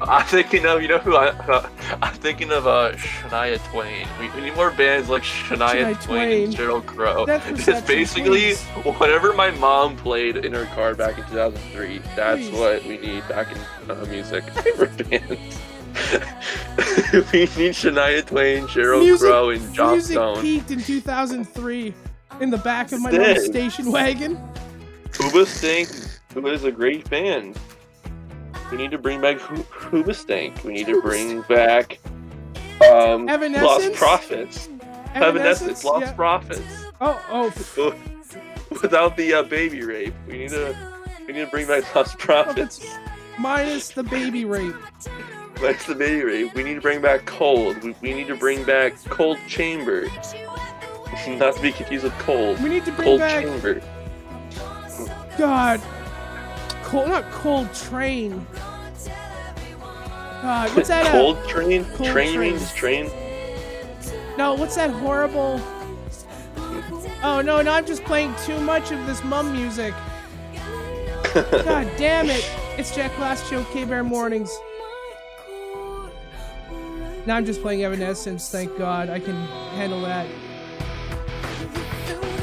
[0.02, 1.70] I'm thinking of you know who I uh,
[2.02, 4.08] I'm thinking of uh Shania Twain.
[4.18, 6.70] We, we need more bands like Shania, Shania Twain, and Twain.
[6.70, 7.26] Sheryl Crow.
[7.28, 8.54] It's basically
[8.94, 12.00] whatever my mom played in her car back in 2003.
[12.16, 12.54] That's Please.
[12.54, 14.46] what we need back in uh, music
[14.78, 15.60] for bands.
[17.34, 20.42] we need Shania Twain, Sheryl Music- Crow, and Joss Music Stone.
[20.42, 21.94] peaked in 2003
[22.42, 24.38] in the back of my mom's station wagon.
[25.12, 26.20] Hoobastank,
[26.54, 27.58] is a great band.
[28.72, 30.64] We need to bring back Ho- Hoobastank.
[30.64, 32.00] We need to bring back
[32.90, 33.94] um, Lost?
[33.94, 34.70] Prophets.
[35.16, 36.14] Evanescence, Evanescence, Lost yeah.
[36.14, 36.86] Prophets.
[37.02, 37.96] Oh, oh,
[38.82, 40.76] Without the uh, baby rape, we need to
[41.26, 42.86] we need to bring back Lostprophets.
[43.40, 44.76] minus the baby rape.
[45.62, 46.54] That's the baby rape.
[46.54, 47.84] We need to bring back Cold.
[47.84, 50.06] We, we need to bring back Coal Chamber.
[51.28, 52.62] Not to be confused with Cold.
[52.62, 53.82] We need to bring Cold back- Chamber.
[55.38, 55.82] God.
[56.84, 58.46] Cold, not Cold Train.
[60.42, 61.06] God, what's that?
[61.08, 61.84] uh, Cold train?
[61.86, 62.40] Cold train Train.
[62.54, 63.12] means train?
[64.38, 65.62] No, what's that horrible?
[67.22, 69.94] Oh no, no, I'm just playing too much of this mum music.
[71.34, 72.50] God damn it!
[72.78, 74.58] It's Jack Glass Show, K Bear Mornings.
[77.30, 78.50] Now I'm just playing Evanescence.
[78.50, 79.36] Thank God, I can
[79.76, 80.28] handle that.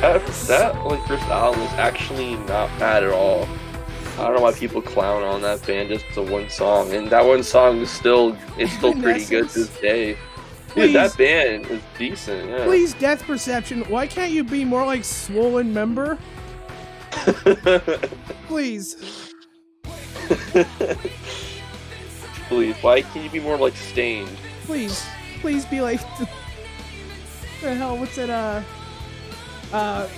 [0.01, 3.49] That, that like first album is actually not bad at all.
[4.13, 7.27] I don't know why people clown on that band just the one song, and that
[7.27, 10.17] one song is still it's still pretty good to this day.
[10.77, 12.49] Dude, that band is decent.
[12.49, 12.65] Yeah.
[12.65, 13.83] Please, Death Perception.
[13.89, 16.17] Why can't you be more like Swollen Member?
[18.47, 19.33] Please.
[22.47, 24.31] Please, why can't you be more like Staind?
[24.67, 25.07] Please,
[25.41, 26.01] please be like
[27.63, 27.97] the hell.
[27.97, 28.31] What's it?
[28.31, 28.63] Uh,
[29.73, 30.09] uh,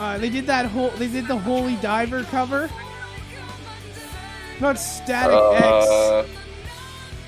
[0.00, 0.18] uh.
[0.18, 0.90] They did that whole.
[0.90, 2.68] They did the Holy Diver cover.
[4.60, 6.24] Not Static Uh,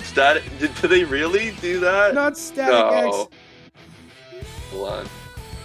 [0.03, 0.43] Static?
[0.59, 2.15] Did, did they really do that?
[2.15, 3.29] Not Static no.
[3.29, 4.45] X.
[4.73, 5.07] Hold on.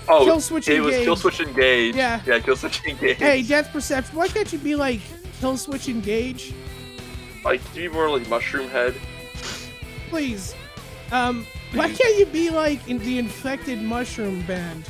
[0.08, 1.08] Oh, Killswitch it was Engage.
[1.08, 1.96] Killswitch Engage.
[1.96, 2.22] Yeah.
[2.28, 3.18] Yeah, Killswitch Engage.
[3.18, 4.16] Hey, Death Perception.
[4.16, 5.00] Why can't you be like
[5.42, 6.54] Killswitch Engage?
[7.44, 8.96] Like, do you more like Mushroomhead?
[10.10, 10.54] Please.
[11.16, 11.46] Um.
[11.74, 14.86] Why can't you be like in the Infected Mushroom Band?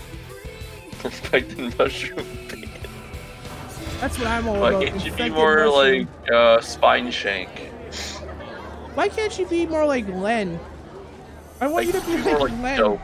[1.03, 2.69] Infected Mushroom Band.
[4.01, 4.84] That's what I'm all Why about.
[4.86, 6.07] can't you be more Mushroom.
[6.23, 7.49] like uh, Spineshank?
[8.95, 10.59] Why can't you be more like Len?
[11.61, 12.78] I want you to be like, like Len.
[12.80, 13.01] Dope.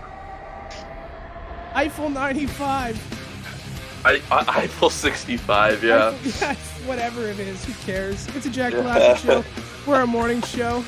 [1.73, 4.01] Eiffel 95.
[4.03, 6.07] I, I Eiffel 65, yeah.
[6.09, 6.55] Eiffel- yeah,
[6.87, 8.27] whatever it is, who cares?
[8.35, 8.79] It's a Jack Yeah.
[8.81, 9.43] Klassen show.
[9.89, 10.83] We're a morning show.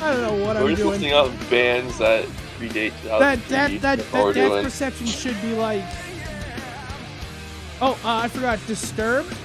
[0.00, 0.90] I don't know what We're I'm just doing.
[0.92, 2.24] listing out bands that
[2.58, 3.08] predate 2003.
[3.18, 5.84] That that that that death perception should be like.
[7.80, 8.58] Oh, uh, I forgot.
[8.66, 9.36] Disturbed.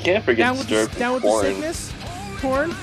[0.00, 0.98] Can't forget Down with the, Disturbed.
[0.98, 1.92] down with the sickness.
[2.40, 2.74] Torn.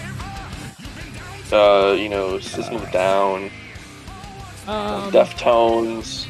[1.52, 3.50] Uh, you know, System of Down,
[4.68, 6.28] Um, Deftones.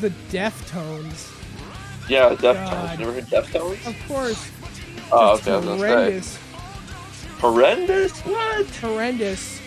[0.00, 1.30] the Deftones.
[2.08, 2.40] Yeah, Deftones.
[2.70, 2.92] God.
[2.98, 3.86] You never heard Deftones?
[3.86, 4.50] Of course.
[5.12, 5.86] Oh, okay, I was gonna say.
[5.88, 6.37] horrendous.
[7.40, 8.20] Horrendous?
[8.20, 8.66] What?
[8.76, 9.60] Horrendous.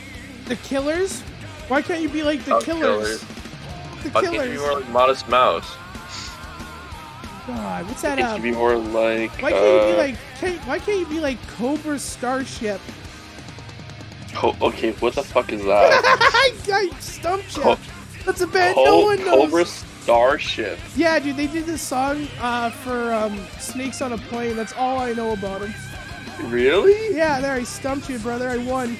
[0.46, 1.22] The Killers.
[1.68, 3.22] Why can't you be like the Oh, Killers?
[3.22, 5.76] The Why can't you be more like Modest Mouse?
[7.48, 8.20] God, what's that?
[8.20, 9.32] Um, you be more like?
[9.42, 10.16] why can't you uh, be like?
[10.40, 12.80] Can't, why can't you be like Cobra Starship?
[14.34, 16.02] Co- okay, what the fuck is that?
[16.04, 17.64] I, I stumped you.
[17.64, 17.78] Co-
[18.26, 19.28] That's a band no Co- one knows.
[19.46, 20.78] Cobra Starship.
[20.96, 24.56] Yeah, dude, they did this song uh, for um, Snakes on a Plane.
[24.56, 25.74] That's all I know about them.
[26.44, 27.16] Really?
[27.16, 28.50] Yeah, there, I stumped you, brother.
[28.50, 28.98] I won.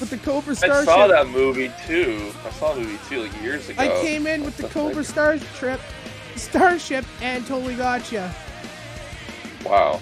[0.00, 0.88] With the Cobra Starship.
[0.88, 2.32] I saw that movie too.
[2.44, 3.80] I saw the movie too, like years ago.
[3.80, 5.80] I came in with the Cobra Starship,
[6.34, 8.24] Starship, and totally got you.
[9.64, 10.00] Wow.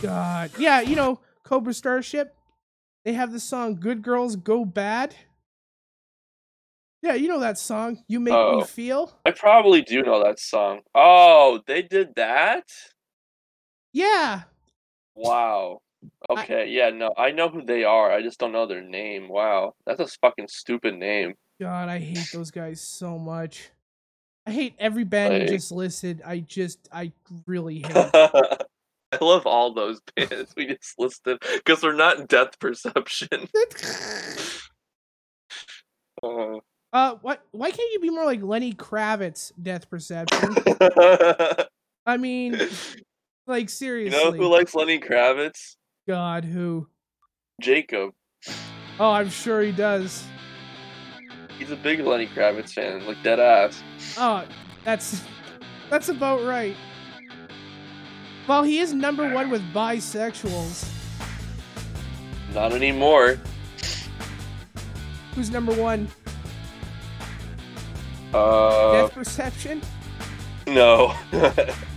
[0.00, 0.52] God.
[0.56, 2.36] Yeah, you know, Cobra Starship,
[3.04, 5.16] they have the song Good Girls Go Bad.
[7.02, 8.64] Yeah, you know that song, You Make Me Oh.
[8.64, 9.18] Feel?
[9.26, 10.82] I probably do know that song.
[10.94, 12.68] Oh, they did that?
[13.92, 14.42] Yeah.
[15.14, 15.80] Wow.
[16.28, 18.10] Okay, yeah, no, I know who they are.
[18.10, 19.28] I just don't know their name.
[19.28, 21.34] Wow, that's a fucking stupid name.
[21.60, 23.70] God, I hate those guys so much.
[24.46, 26.20] I hate every band you just listed.
[26.24, 27.12] I just, I
[27.46, 28.10] really hate.
[28.14, 33.28] I love all those bands we just listed because they're not Death Perception.
[36.22, 36.58] uh,
[36.92, 37.44] Uh, what?
[37.52, 39.52] Why can't you be more like Lenny Kravitz?
[39.62, 40.56] Death Perception.
[42.04, 42.60] I mean,
[43.46, 44.18] like seriously.
[44.18, 45.76] you know who likes Lenny Kravitz?
[46.06, 46.88] God, who?
[47.60, 48.12] Jacob.
[48.98, 50.24] Oh, I'm sure he does.
[51.58, 53.82] He's a big Lenny Kravitz fan, like dead ass.
[54.18, 54.44] Oh,
[54.84, 55.22] that's
[55.90, 56.76] that's about right.
[58.48, 60.88] Well, he is number one with bisexuals.
[62.52, 63.38] Not anymore.
[65.34, 66.08] Who's number one?
[68.34, 69.80] Uh, Death Perception.
[70.66, 71.14] no.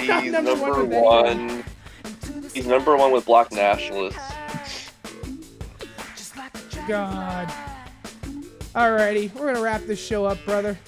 [0.00, 1.64] he's number, number one with one.
[2.52, 4.18] He's number one with Black Nationalists.
[6.88, 7.48] God.
[8.74, 10.78] Alrighty, we're gonna wrap this show up, brother.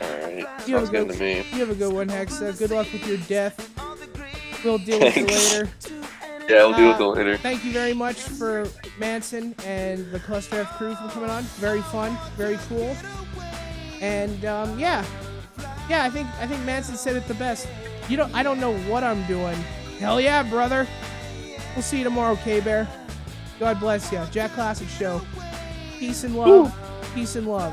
[0.00, 1.36] Alright, You have sounds a good good, to me.
[1.52, 2.58] you have a good one, Hexa.
[2.58, 3.70] Good luck with your death.
[4.64, 5.68] We'll deal with you later.
[6.46, 7.36] Yeah, we'll deal with Uh, it later.
[7.38, 11.42] Thank you very much for Manson and the Cluster F crew for coming on.
[11.56, 12.94] Very fun, very cool.
[14.02, 15.06] And um, yeah,
[15.88, 17.66] yeah, I think I think Manson said it the best.
[18.08, 19.56] You don't, I don't know what I'm doing.
[19.98, 20.86] Hell yeah, brother.
[21.74, 22.88] We'll see you tomorrow, K Bear.
[23.58, 24.20] God bless you.
[24.30, 25.20] Jack Klassen Show.
[25.98, 26.74] Peace and love.
[27.14, 27.72] Peace and love.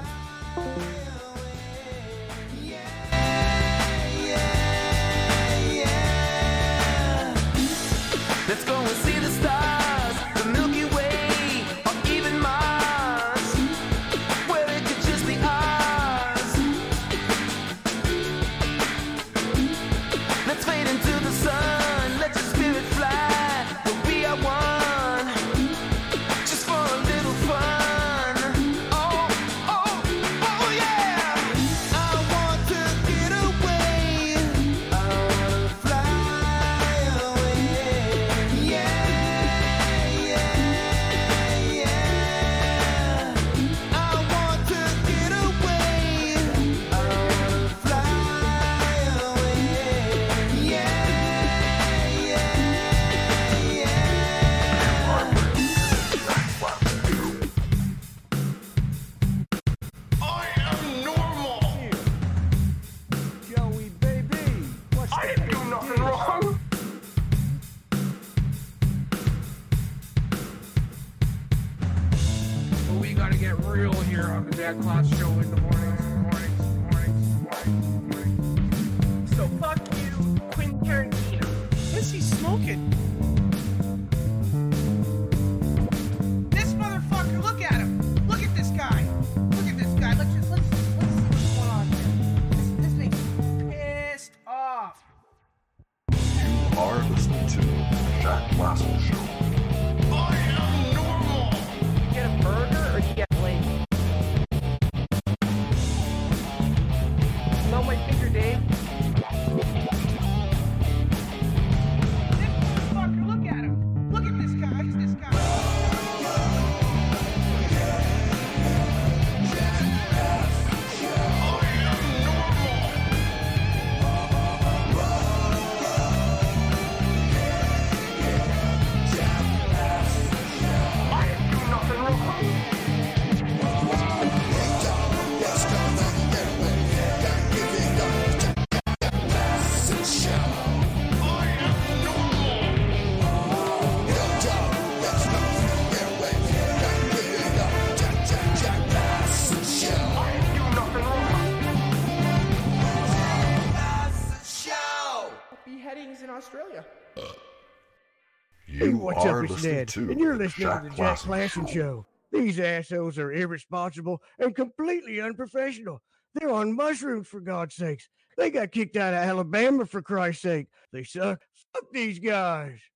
[159.65, 162.05] and you're listening Jack to the Jack Klassen Show.
[162.31, 166.01] These assholes are irresponsible and completely unprofessional.
[166.33, 168.09] They're on mushrooms, for God's sakes.
[168.37, 170.67] They got kicked out of Alabama, for Christ's sake.
[170.91, 171.41] They suck.
[171.73, 172.79] Fuck these guys.